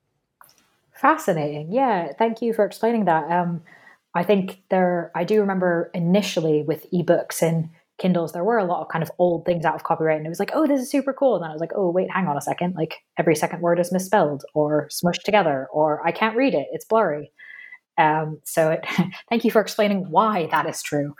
[1.00, 1.72] Fascinating.
[1.72, 3.30] Yeah, thank you for explaining that.
[3.30, 3.62] Um,
[4.14, 8.80] I think there, I do remember initially with ebooks and Kindles, there were a lot
[8.80, 10.90] of kind of old things out of copyright, and it was like, oh, this is
[10.90, 11.34] super cool.
[11.34, 12.74] And then I was like, oh, wait, hang on a second.
[12.76, 16.68] Like every second word is misspelled or smushed together, or I can't read it.
[16.72, 17.32] It's blurry.
[17.96, 18.86] Um, so it,
[19.28, 21.14] thank you for explaining why that is true.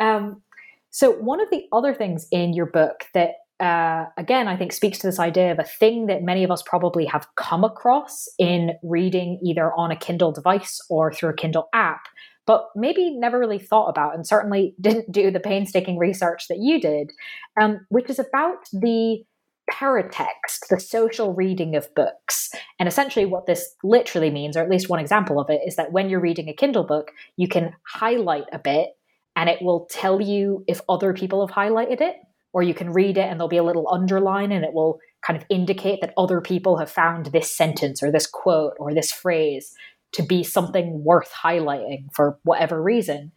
[0.00, 0.42] Um,
[0.90, 4.98] so one of the other things in your book that uh, again, I think speaks
[4.98, 8.72] to this idea of a thing that many of us probably have come across in
[8.82, 12.02] reading either on a Kindle device or through a Kindle app,
[12.46, 16.80] but maybe never really thought about and certainly didn't do the painstaking research that you
[16.80, 17.12] did,
[17.60, 19.24] um, which is about the
[19.72, 22.50] paratext, the social reading of books.
[22.78, 25.92] And essentially, what this literally means, or at least one example of it, is that
[25.92, 28.90] when you're reading a Kindle book, you can highlight a bit
[29.34, 32.16] and it will tell you if other people have highlighted it
[32.56, 35.36] or you can read it and there'll be a little underline and it will kind
[35.38, 39.74] of indicate that other people have found this sentence or this quote or this phrase
[40.12, 43.30] to be something worth highlighting for whatever reason.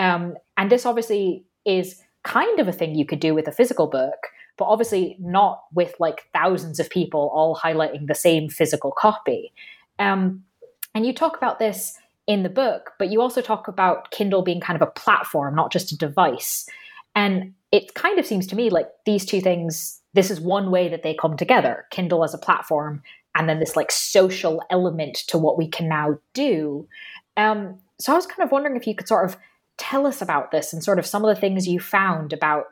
[0.00, 3.86] Um, and this obviously is kind of a thing you could do with a physical
[3.86, 4.26] book,
[4.58, 9.52] but obviously not with like thousands of people all highlighting the same physical copy.
[10.00, 10.42] Um,
[10.96, 11.96] and you talk about this
[12.26, 15.70] in the book, but you also talk about Kindle being kind of a platform, not
[15.70, 16.68] just a device.
[17.14, 20.88] And it kind of seems to me like these two things this is one way
[20.88, 23.02] that they come together kindle as a platform
[23.34, 26.86] and then this like social element to what we can now do.
[27.36, 29.36] Um, so i was kind of wondering if you could sort of
[29.76, 32.66] tell us about this and sort of some of the things you found about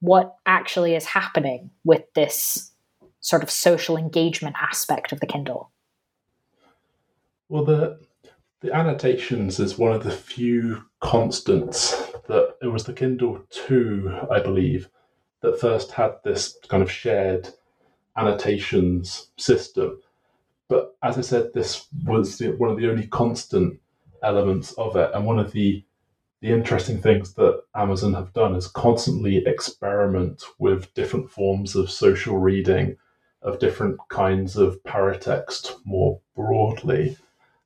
[0.00, 2.70] what actually is happening with this
[3.20, 5.70] sort of social engagement aspect of the kindle.
[7.48, 8.00] Well the
[8.60, 14.40] the annotations is one of the few constants that it was the Kindle 2, I
[14.40, 14.88] believe,
[15.40, 17.48] that first had this kind of shared
[18.16, 20.00] annotations system.
[20.68, 23.80] But as I said, this was the, one of the only constant
[24.22, 25.10] elements of it.
[25.14, 25.84] And one of the
[26.40, 32.38] the interesting things that Amazon have done is constantly experiment with different forms of social
[32.38, 32.96] reading,
[33.42, 37.16] of different kinds of paratext more broadly.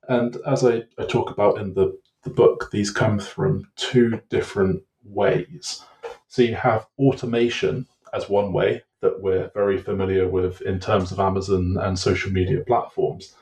[0.09, 4.83] And as I, I talk about in the, the book, these come from two different
[5.03, 5.83] ways.
[6.27, 11.19] So you have automation as one way that we're very familiar with in terms of
[11.19, 13.35] Amazon and social media platforms,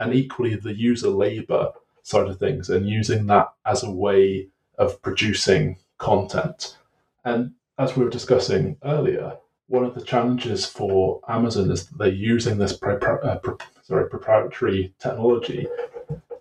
[0.00, 1.72] and equally the user labor
[2.02, 6.76] side of things, and using that as a way of producing content.
[7.24, 12.08] And as we were discussing earlier, one of the challenges for Amazon is that they're
[12.08, 13.38] using this uh,
[13.82, 15.66] sorry, proprietary technology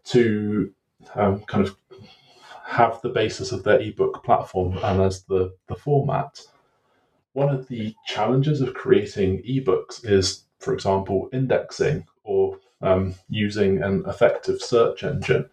[0.06, 0.74] to
[1.16, 1.76] um, kind of
[2.66, 6.40] have the basis of their ebook platform and as the, the format.
[7.34, 14.04] One of the challenges of creating ebooks is, for example, indexing or um, using an
[14.08, 15.50] effective search engine.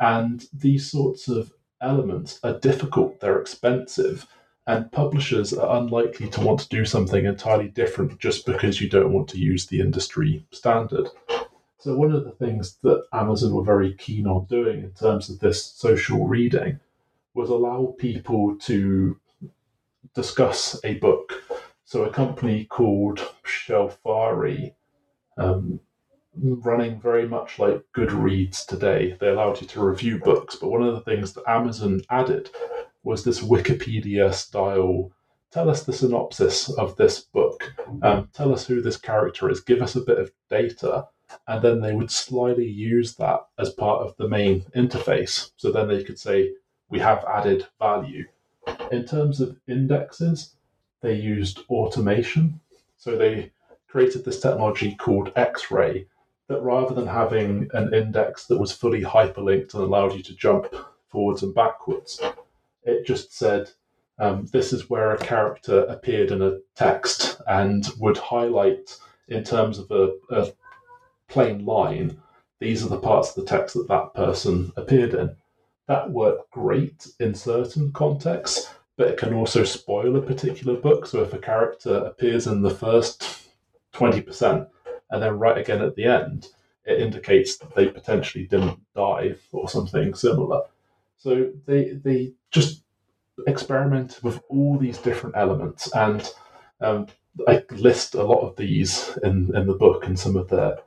[0.00, 4.26] And these sorts of elements are difficult, they're expensive,
[4.66, 9.12] and publishers are unlikely to want to do something entirely different just because you don't
[9.12, 11.08] want to use the industry standard.
[11.84, 15.38] So, one of the things that Amazon were very keen on doing in terms of
[15.38, 16.80] this social reading
[17.34, 19.20] was allow people to
[20.14, 21.42] discuss a book.
[21.84, 24.72] So, a company called Shelfari,
[25.36, 25.78] um,
[26.34, 30.56] running very much like Goodreads today, they allowed you to review books.
[30.56, 32.48] But one of the things that Amazon added
[33.02, 35.12] was this Wikipedia style
[35.50, 39.82] tell us the synopsis of this book, um, tell us who this character is, give
[39.82, 41.08] us a bit of data
[41.46, 45.50] and then they would slyly use that as part of the main interface.
[45.56, 46.52] So then they could say,
[46.88, 48.26] we have added value.
[48.90, 50.54] In terms of indexes,
[51.00, 52.60] they used automation.
[52.96, 53.52] So they
[53.88, 56.06] created this technology called X ray
[56.48, 60.74] that rather than having an index that was fully hyperlinked and allowed you to jump
[61.08, 62.20] forwards and backwards,
[62.84, 63.70] it just said,
[64.18, 69.78] um, this is where a character appeared in a text and would highlight in terms
[69.78, 70.52] of a, a
[71.28, 72.20] plain line,
[72.60, 75.36] these are the parts of the text that that person appeared in.
[75.86, 81.06] That worked great in certain contexts, but it can also spoil a particular book.
[81.06, 83.48] So if a character appears in the first
[83.94, 84.68] 20%
[85.10, 86.48] and then right again at the end,
[86.84, 90.62] it indicates that they potentially didn't die or something similar.
[91.16, 92.82] So they they just
[93.46, 96.30] experiment with all these different elements, and
[96.80, 97.06] um,
[97.48, 100.78] I list a lot of these in in the book and some of their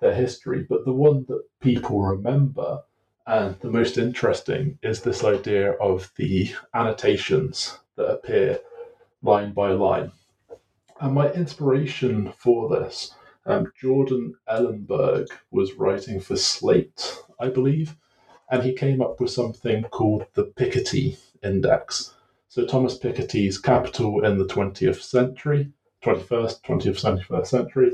[0.00, 2.82] their history, but the one that people remember
[3.26, 8.60] and the most interesting is this idea of the annotations that appear
[9.22, 10.12] line by line.
[11.00, 13.12] And my inspiration for this
[13.44, 17.96] um, Jordan Ellenberg was writing for Slate, I believe,
[18.50, 22.14] and he came up with something called the Piketty Index.
[22.48, 25.70] So Thomas Piketty's Capital in the 20th century,
[26.02, 27.92] 21st, 20th, 21st century,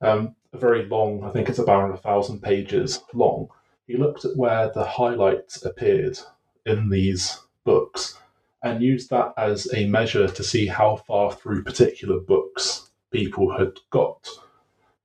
[0.00, 3.48] um, very long, I think it's about a thousand pages long.
[3.86, 6.18] He looked at where the highlights appeared
[6.64, 8.18] in these books
[8.62, 13.78] and used that as a measure to see how far through particular books people had
[13.90, 14.28] got,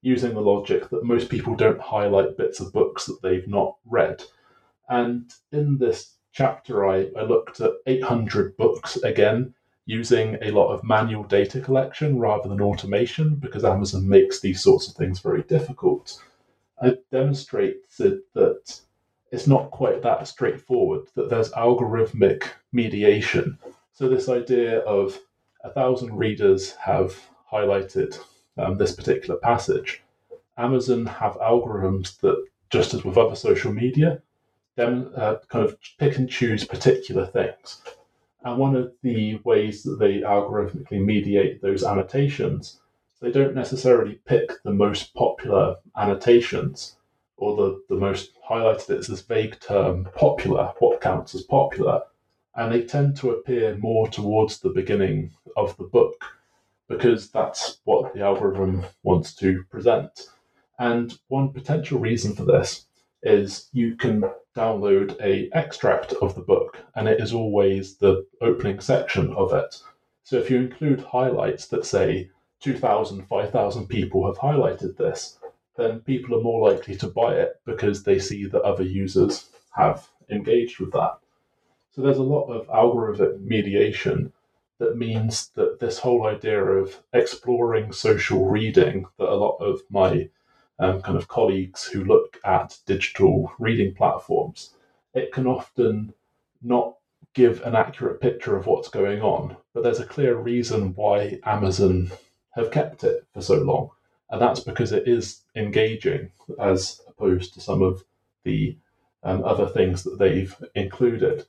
[0.02, 4.24] using the logic that most people don't highlight bits of books that they've not read.
[4.90, 9.54] And in this chapter, I, I looked at 800 books again,
[9.86, 14.88] using a lot of manual data collection rather than automation because Amazon makes these sorts
[14.88, 16.22] of things very difficult.
[16.82, 18.82] I demonstrated that
[19.32, 23.58] it's not quite that straightforward, that there's algorithmic mediation.
[23.94, 25.20] So, this idea of
[25.64, 27.16] a thousand readers have
[27.52, 28.20] highlighted
[28.58, 30.02] um, this particular passage.
[30.58, 34.22] Amazon have algorithms that, just as with other social media,
[34.76, 37.82] them uh, kind of pick and choose particular things.
[38.44, 42.80] And one of the ways that they algorithmically mediate those annotations,
[43.22, 46.96] they don't necessarily pick the most popular annotations
[47.38, 52.02] or the, the most highlighted it's this vague term popular, what counts as popular.
[52.56, 56.24] And they tend to appear more towards the beginning of the book
[56.88, 60.28] because that's what the algorithm wants to present.
[60.78, 62.86] And one potential reason for this
[63.24, 64.24] is you can
[64.56, 69.82] download a extract of the book and it is always the opening section of it.
[70.24, 72.30] So if you include highlights that say
[72.62, 75.38] 2,000, 5,000 people have highlighted this,
[75.78, 80.10] then people are more likely to buy it because they see that other users have
[80.30, 81.18] engaged with that.
[81.92, 84.32] So there's a lot of algorithmic mediation
[84.80, 90.30] that means that this whole idea of exploring social reading that a lot of my
[90.82, 94.74] um, kind of colleagues who look at digital reading platforms,
[95.14, 96.14] it can often
[96.62, 96.96] not
[97.34, 99.56] give an accurate picture of what's going on.
[99.74, 102.12] But there's a clear reason why Amazon
[102.56, 103.92] have kept it for so long,
[104.30, 108.04] and that's because it is engaging as opposed to some of
[108.44, 108.76] the
[109.24, 111.46] um, other things that they've included.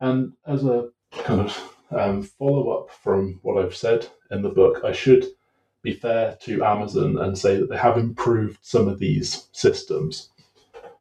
[0.00, 4.80] And as a kind of um, follow up from what I've said in the book,
[4.84, 5.26] I should
[5.82, 10.30] be fair to Amazon and say that they have improved some of these systems.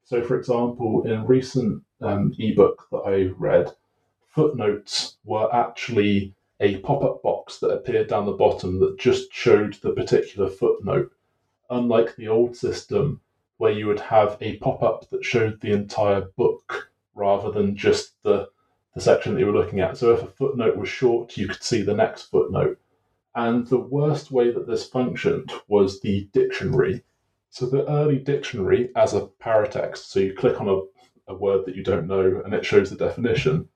[0.03, 3.71] So, for example, in a recent um, ebook that I read,
[4.27, 9.73] footnotes were actually a pop up box that appeared down the bottom that just showed
[9.75, 11.11] the particular footnote,
[11.69, 13.21] unlike the old system
[13.57, 18.21] where you would have a pop up that showed the entire book rather than just
[18.23, 18.49] the,
[18.95, 19.97] the section that you were looking at.
[19.97, 22.79] So, if a footnote was short, you could see the next footnote.
[23.33, 27.03] And the worst way that this functioned was the dictionary.
[27.49, 31.75] So the early dictionary as a paratext, so you click on a, a word that
[31.75, 33.69] you don't know and it shows the definition.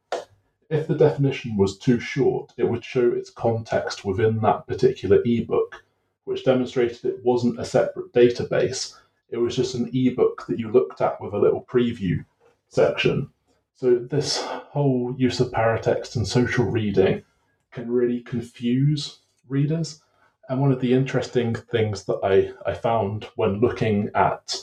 [0.70, 5.86] If the definition was too short, it would show its context within that particular ebook,
[6.26, 8.96] which demonstrated it wasn't a separate database.
[9.30, 12.26] It was just an ebook that you looked at with a little preview
[12.68, 13.30] section.
[13.76, 17.24] So this whole use of paratext and social reading
[17.72, 20.02] can really confuse readers.
[20.48, 24.56] And one of the interesting things that I, I found when looking at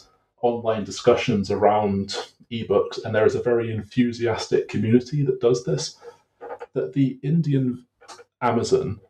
[0.42, 2.16] online discussions around
[2.50, 5.96] ebooks, and there is a very enthusiastic community that does this,
[6.74, 7.86] that the Indian
[8.40, 9.00] Amazon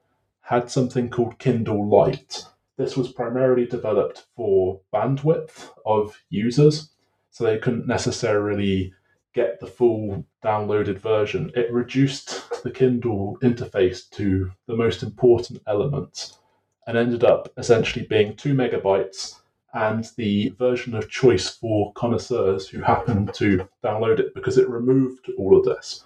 [0.42, 2.46] had something called Kindle Lite.
[2.76, 6.90] This was primarily developed for bandwidth of users,
[7.30, 8.92] so they couldn't necessarily
[9.34, 11.50] get the full downloaded version.
[11.54, 16.38] It reduced the Kindle interface to the most important elements
[16.86, 19.40] and ended up essentially being two megabytes
[19.74, 25.30] and the version of choice for connoisseurs who happen to download it because it removed
[25.38, 26.04] all of this.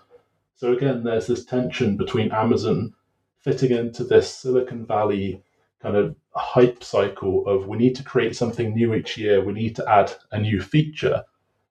[0.55, 2.95] So again, there's this tension between Amazon
[3.39, 5.43] fitting into this Silicon Valley
[5.81, 9.77] kind of hype cycle of we need to create something new each year, we need
[9.77, 11.23] to add a new feature,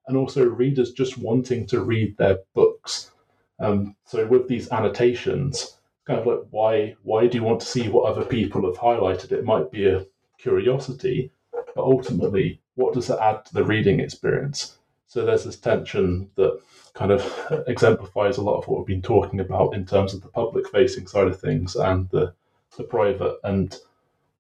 [0.08, 3.12] and also readers just wanting to read their books.
[3.60, 7.90] Um, so with these annotations, kind of like why why do you want to see
[7.90, 9.32] what other people have highlighted?
[9.32, 10.06] It might be a
[10.38, 14.78] curiosity, but ultimately, what does it add to the reading experience?
[15.08, 16.60] So there's this tension that
[16.94, 20.30] kind of exemplifies a lot of what we've been talking about in terms of the
[20.30, 22.34] public facing side of things and the,
[22.78, 23.78] the private and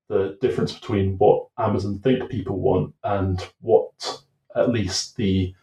[0.08, 4.20] the difference between what Amazon think people want and what
[4.56, 5.54] at least the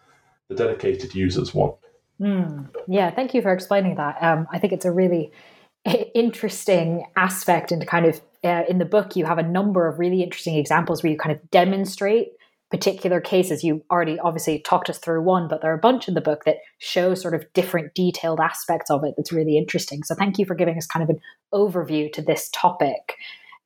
[0.48, 1.76] the dedicated users want.
[2.22, 4.22] Mm, yeah, thank you for explaining that.
[4.22, 5.32] Um, I think it's a really
[6.14, 10.22] interesting aspect and kind of uh, in the book, you have a number of really
[10.22, 12.28] interesting examples where you kind of demonstrate
[12.70, 13.62] particular cases.
[13.62, 16.44] You already obviously talked us through one, but there are a bunch in the book
[16.44, 20.02] that show sort of different detailed aspects of it that's really interesting.
[20.02, 21.20] So thank you for giving us kind of an
[21.52, 23.16] overview to this topic.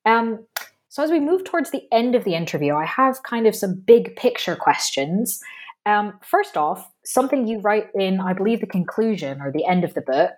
[0.04, 0.44] Um,
[0.88, 3.74] so as we move towards the end of the interview, I have kind of some
[3.74, 5.40] big picture questions.
[5.87, 9.95] Um, first off, something you write in, I believe, the conclusion or the end of
[9.95, 10.32] the book,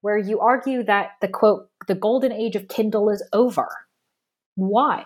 [0.00, 3.68] where you argue that the quote, the golden age of Kindle is over.
[4.54, 5.04] Why?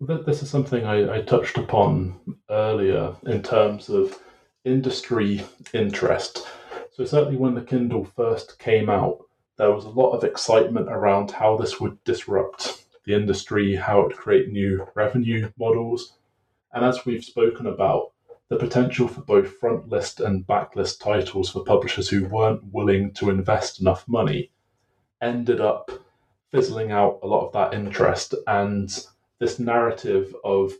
[0.00, 2.20] This is something I, I touched upon
[2.50, 4.18] earlier in terms of
[4.64, 6.46] industry interest.
[6.92, 9.18] So, certainly when the Kindle first came out,
[9.56, 14.08] there was a lot of excitement around how this would disrupt the industry, how it
[14.08, 16.14] would create new revenue models.
[16.72, 18.12] And as we've spoken about,
[18.48, 23.80] the potential for both frontlist and backlist titles for publishers who weren't willing to invest
[23.80, 24.50] enough money
[25.22, 25.90] ended up
[26.50, 29.06] fizzling out a lot of that interest and
[29.38, 30.72] this narrative of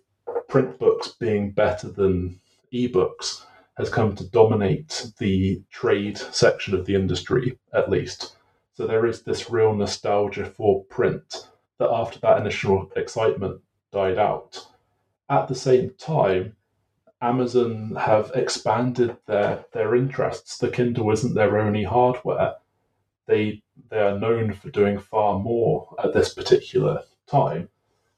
[0.48, 2.40] print books being better than
[2.72, 3.44] ebooks
[3.76, 8.36] has come to dominate the trade section of the industry, at least.
[8.74, 13.60] So there is this real nostalgia for print that after that initial excitement
[13.92, 14.66] died out.
[15.30, 16.56] At the same time,
[17.22, 20.58] Amazon have expanded their, their interests.
[20.58, 22.56] The Kindle isn't their only hardware.
[23.26, 27.68] They they are known for doing far more at this particular time.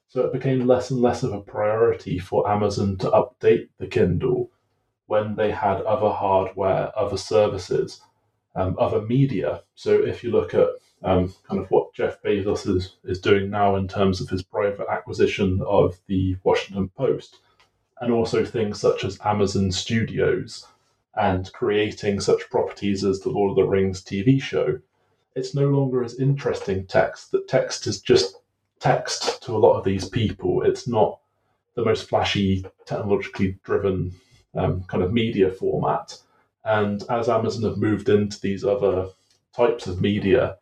[0.09, 4.51] So it became less and less of a priority for Amazon to update the Kindle
[5.05, 8.01] when they had other hardware, other services,
[8.55, 9.63] um, other media.
[9.75, 10.69] So if you look at
[11.05, 14.87] um, kind of what Jeff Bezos is, is doing now in terms of his private
[14.89, 17.39] acquisition of the Washington Post,
[18.01, 20.67] and also things such as Amazon Studios
[21.15, 24.79] and creating such properties as the Lord of the Rings TV show,
[25.35, 27.33] it's no longer as interesting text.
[27.33, 28.37] That text is just
[28.81, 30.63] text to a lot of these people.
[30.63, 31.21] It's not
[31.75, 34.13] the most flashy, technologically driven
[34.55, 36.19] um, kind of media format.
[36.65, 39.09] And as Amazon have moved into these other
[39.55, 40.59] types of media,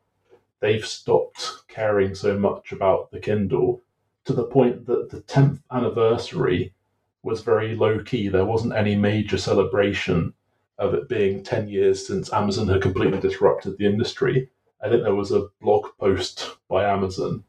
[0.60, 3.82] they've stopped caring so much about the Kindle
[4.24, 6.74] to the point that the 10th anniversary
[7.22, 8.28] was very low key.
[8.28, 10.34] There wasn't any major celebration
[10.78, 14.48] of it being 10 years since Amazon had completely disrupted the industry.
[14.82, 17.44] I think there was a blog post by Amazon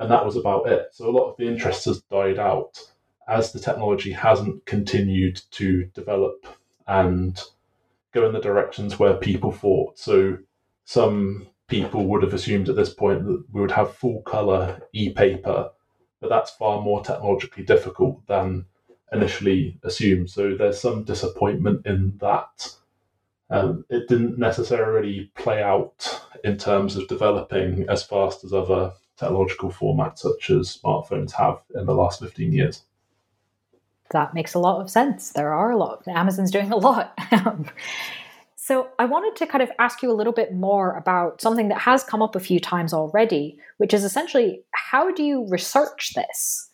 [0.00, 0.88] and that was about it.
[0.92, 2.80] So a lot of the interest has died out
[3.28, 6.46] as the technology hasn't continued to develop
[6.86, 7.40] and
[8.12, 9.98] go in the directions where people thought.
[9.98, 10.38] So
[10.84, 15.70] some people would have assumed at this point that we would have full color e-paper,
[16.20, 18.66] but that's far more technologically difficult than
[19.12, 20.28] initially assumed.
[20.28, 22.74] So there's some disappointment in that.
[23.48, 29.70] Um, it didn't necessarily play out in terms of developing as fast as other technological
[29.70, 32.82] formats such as smartphones have in the last 15 years.
[34.10, 35.30] That makes a lot of sense.
[35.30, 36.02] There are a lot.
[36.08, 37.16] Amazon's doing a lot.
[38.70, 41.80] so, I wanted to kind of ask you a little bit more about something that
[41.80, 46.70] has come up a few times already, which is essentially how do you research this?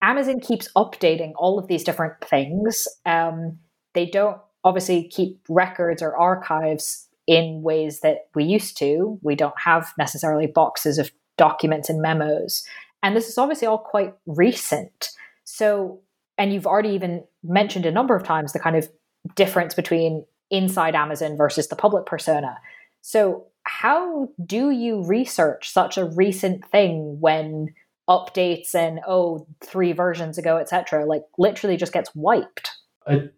[0.00, 2.86] Amazon keeps updating all of these different things.
[3.04, 3.58] Um,
[3.94, 9.18] they don't obviously keep records or archives in ways that we used to.
[9.24, 12.62] We don't have necessarily boxes of documents and memos.
[13.02, 15.08] And this is obviously all quite recent.
[15.42, 15.98] So,
[16.38, 18.88] and you've already even mentioned a number of times the kind of
[19.34, 22.58] difference between inside Amazon versus the public persona.
[23.00, 27.74] So, how do you research such a recent thing when
[28.06, 32.70] updates and oh three versions ago etc like literally just gets wiped
[33.06, 33.30] I,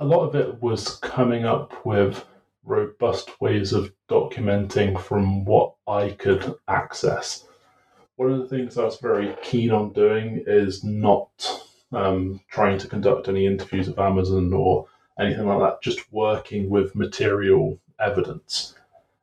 [0.00, 2.24] a lot of it was coming up with
[2.66, 7.46] robust ways of documenting from what I could access.
[8.16, 11.62] One of the things I was very keen on doing is not
[11.92, 14.86] um, trying to conduct any interviews of Amazon or
[15.18, 18.74] anything like that, just working with material evidence.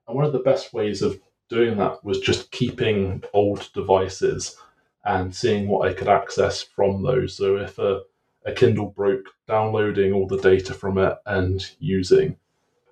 [0.08, 1.20] And one of the best ways of
[1.50, 4.58] doing that was just keeping old devices
[5.06, 7.36] and seeing what I could access from those.
[7.36, 8.02] So if a,
[8.46, 12.38] a Kindle broke, downloading all the data from it and using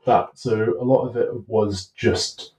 [0.06, 0.38] that.
[0.38, 2.54] So a lot of it was just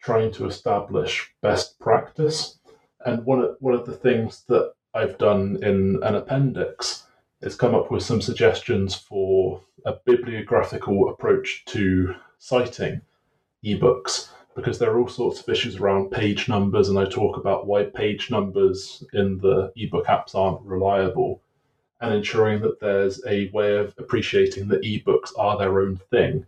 [0.00, 2.58] trying to establish best practice.
[3.04, 7.04] And one of, one of the things that I've done in an appendix
[7.42, 13.00] is come up with some suggestions for a bibliographical approach to citing
[13.64, 17.66] ebooks because there are all sorts of issues around page numbers, and I talk about
[17.66, 21.40] why page numbers in the ebook apps aren't reliable,
[22.02, 26.44] and ensuring that there's a way of appreciating that ebooks are their own thing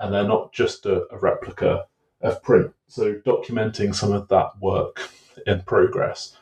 [0.00, 1.86] and they're not just a, a replica
[2.20, 2.72] of print.
[2.86, 5.10] So documenting some of that work
[5.46, 6.36] in progress.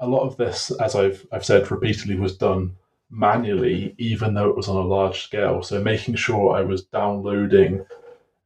[0.00, 2.76] A lot of this, as I've, I've said repeatedly, was done
[3.12, 5.62] manually, even though it was on a large scale.
[5.62, 7.84] So making sure I was downloading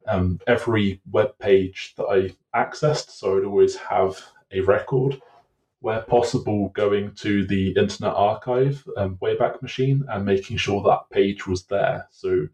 [0.07, 5.21] um, every web page that I accessed, so I'd always have a record.
[5.79, 11.47] Where possible, going to the Internet Archive um, Wayback Machine and making sure that page
[11.47, 12.07] was there.
[12.11, 12.47] So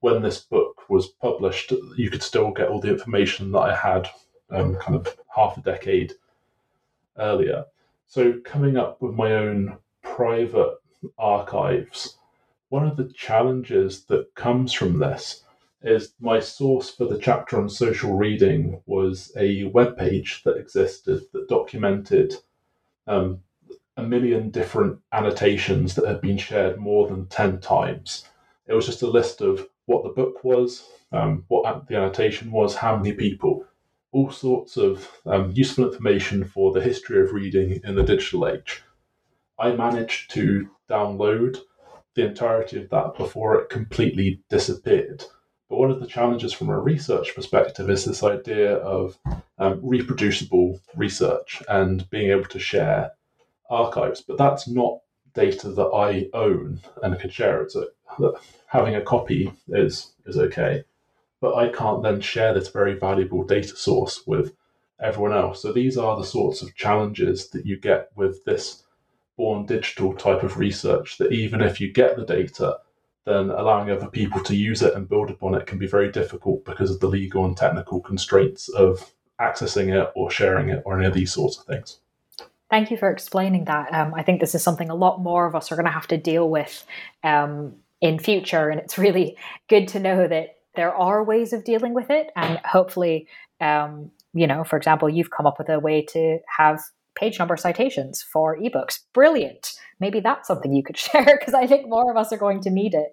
[0.00, 4.08] when this book was published, you could still get all the information that I had
[4.50, 6.14] um, kind of half a decade
[7.18, 7.66] earlier.
[8.08, 10.78] So coming up with my own private
[11.18, 12.16] archives,
[12.68, 15.44] one of the challenges that comes from this
[15.82, 21.22] is my source for the chapter on social reading was a web page that existed
[21.32, 22.34] that documented
[23.06, 23.40] um,
[23.96, 28.24] a million different annotations that had been shared more than 10 times.
[28.66, 32.76] It was just a list of what the book was, um, what the annotation was,
[32.76, 33.66] how many people,
[34.12, 38.82] all sorts of um, useful information for the history of reading in the digital age.
[39.58, 41.58] I managed to download
[42.14, 45.24] the entirety of that before it completely disappeared.
[45.68, 49.18] But one of the challenges from a research perspective is this idea of
[49.58, 53.12] um, reproducible research and being able to share
[53.70, 54.20] archives.
[54.20, 54.98] But that's not
[55.34, 57.72] data that I own and can share it.
[57.72, 57.88] So
[58.66, 60.84] having a copy is is okay,
[61.40, 64.54] but I can't then share this very valuable data source with
[65.00, 65.62] everyone else.
[65.62, 68.82] So these are the sorts of challenges that you get with this
[69.36, 71.18] born digital type of research.
[71.18, 72.78] That even if you get the data,
[73.24, 76.64] then allowing other people to use it and build upon it can be very difficult
[76.64, 81.06] because of the legal and technical constraints of accessing it or sharing it or any
[81.06, 81.98] of these sorts of things.
[82.70, 83.92] Thank you for explaining that.
[83.92, 86.06] Um, I think this is something a lot more of us are going to have
[86.08, 86.86] to deal with
[87.22, 89.36] um, in future, and it's really
[89.68, 93.28] good to know that there are ways of dealing with it, and hopefully,
[93.60, 96.80] um, you know, for example, you've come up with a way to have
[97.14, 99.00] page number citations for ebooks.
[99.12, 99.72] Brilliant.
[100.00, 102.70] Maybe that's something you could share because I think more of us are going to
[102.70, 103.12] need it.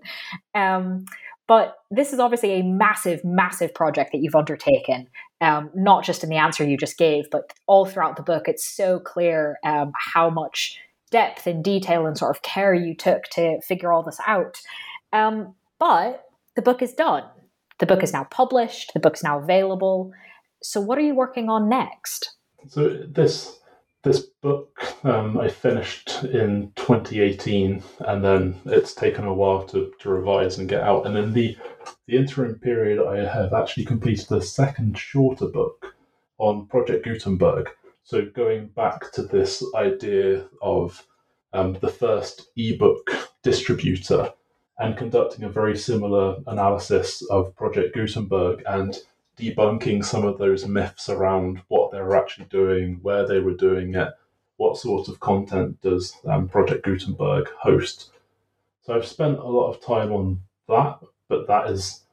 [0.54, 1.06] Um,
[1.48, 5.08] but this is obviously a massive, massive project that you've undertaken,
[5.42, 8.48] um, not just in the answer you just gave, but all throughout the book.
[8.48, 10.80] It's so clear um, how much
[11.10, 14.62] depth and detail and sort of care you took to figure all this out.
[15.12, 16.26] Um, but
[16.56, 17.24] the book is done.
[17.80, 18.92] The book is now published.
[18.94, 20.12] The book is now available.
[20.62, 22.36] So, what are you working on next?
[22.68, 23.58] So this
[24.04, 30.10] this book um, I finished in 2018, and then it's taken a while to, to
[30.10, 31.06] revise and get out.
[31.06, 31.58] And in the
[32.08, 35.94] the interim period, I have actually completed a second shorter book
[36.38, 37.70] on Project Gutenberg.
[38.04, 41.06] So going back to this idea of
[41.54, 43.12] um, the first ebook
[43.44, 44.34] distributor
[44.80, 48.98] and conducting a very similar analysis of Project Gutenberg and
[49.40, 53.96] debunking some of those myths around what they were actually doing, where they were doing
[53.96, 54.10] it,
[54.58, 58.12] what sort of content does um, Project Gutenberg host.
[58.82, 62.04] So I've spent a lot of time on that, but that is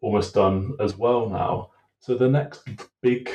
[0.00, 1.70] almost done as well now.
[2.00, 2.68] So the next
[3.00, 3.30] big,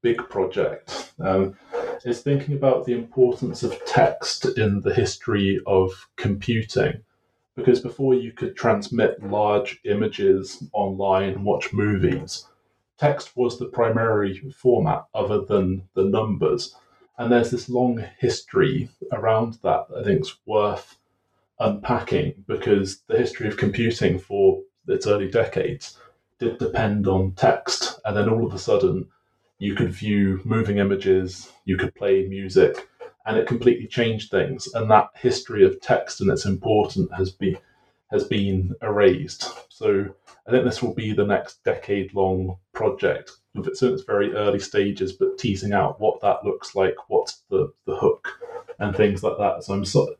[0.00, 1.56] big project um,
[2.04, 7.02] is thinking about the importance of text in the history of computing.
[7.56, 12.46] Because before you could transmit large images online watch movies,
[12.98, 16.74] text was the primary format other than the numbers.
[17.16, 20.96] And there's this long history around that I think is worth
[21.58, 25.98] unpacking because the history of computing for its early decades
[26.38, 28.00] did depend on text.
[28.04, 29.08] And then all of a sudden,
[29.58, 32.88] you could view moving images, you could play music,
[33.26, 34.72] and it completely changed things.
[34.74, 37.58] And that history of text and its importance has been
[38.10, 39.50] has been erased.
[39.68, 40.06] So
[40.46, 43.32] I think this will be the next decade long project.
[43.54, 47.72] It's in its very early stages, but teasing out what that looks like, what's the,
[47.86, 48.28] the hook,
[48.78, 49.64] and things like that.
[49.64, 50.14] So I'm so,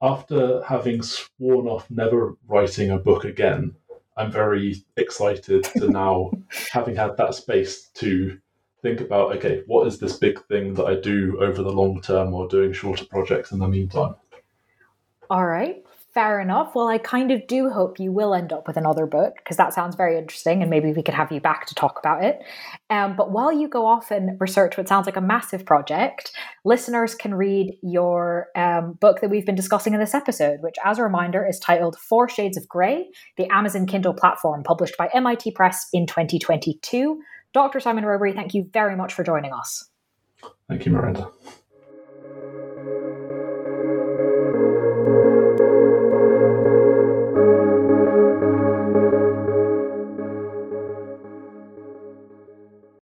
[0.00, 3.74] after having sworn off never writing a book again,
[4.16, 6.30] I'm very excited to now,
[6.70, 8.38] having had that space to
[8.82, 12.32] think about okay, what is this big thing that I do over the long term
[12.32, 14.14] or doing shorter projects in the meantime?
[15.28, 15.82] All right
[16.16, 16.74] fair enough.
[16.74, 19.74] Well, I kind of do hope you will end up with another book because that
[19.74, 22.38] sounds very interesting and maybe we could have you back to talk about it.
[22.88, 26.32] Um, but while you go off and research what sounds like a massive project,
[26.64, 30.98] listeners can read your um, book that we've been discussing in this episode, which, as
[30.98, 35.50] a reminder, is titled Four Shades of Grey, the Amazon Kindle platform, published by MIT
[35.50, 37.20] Press in 2022.
[37.52, 37.78] Dr.
[37.78, 39.90] Simon Rowberry, thank you very much for joining us.
[40.66, 41.28] Thank you, Miranda.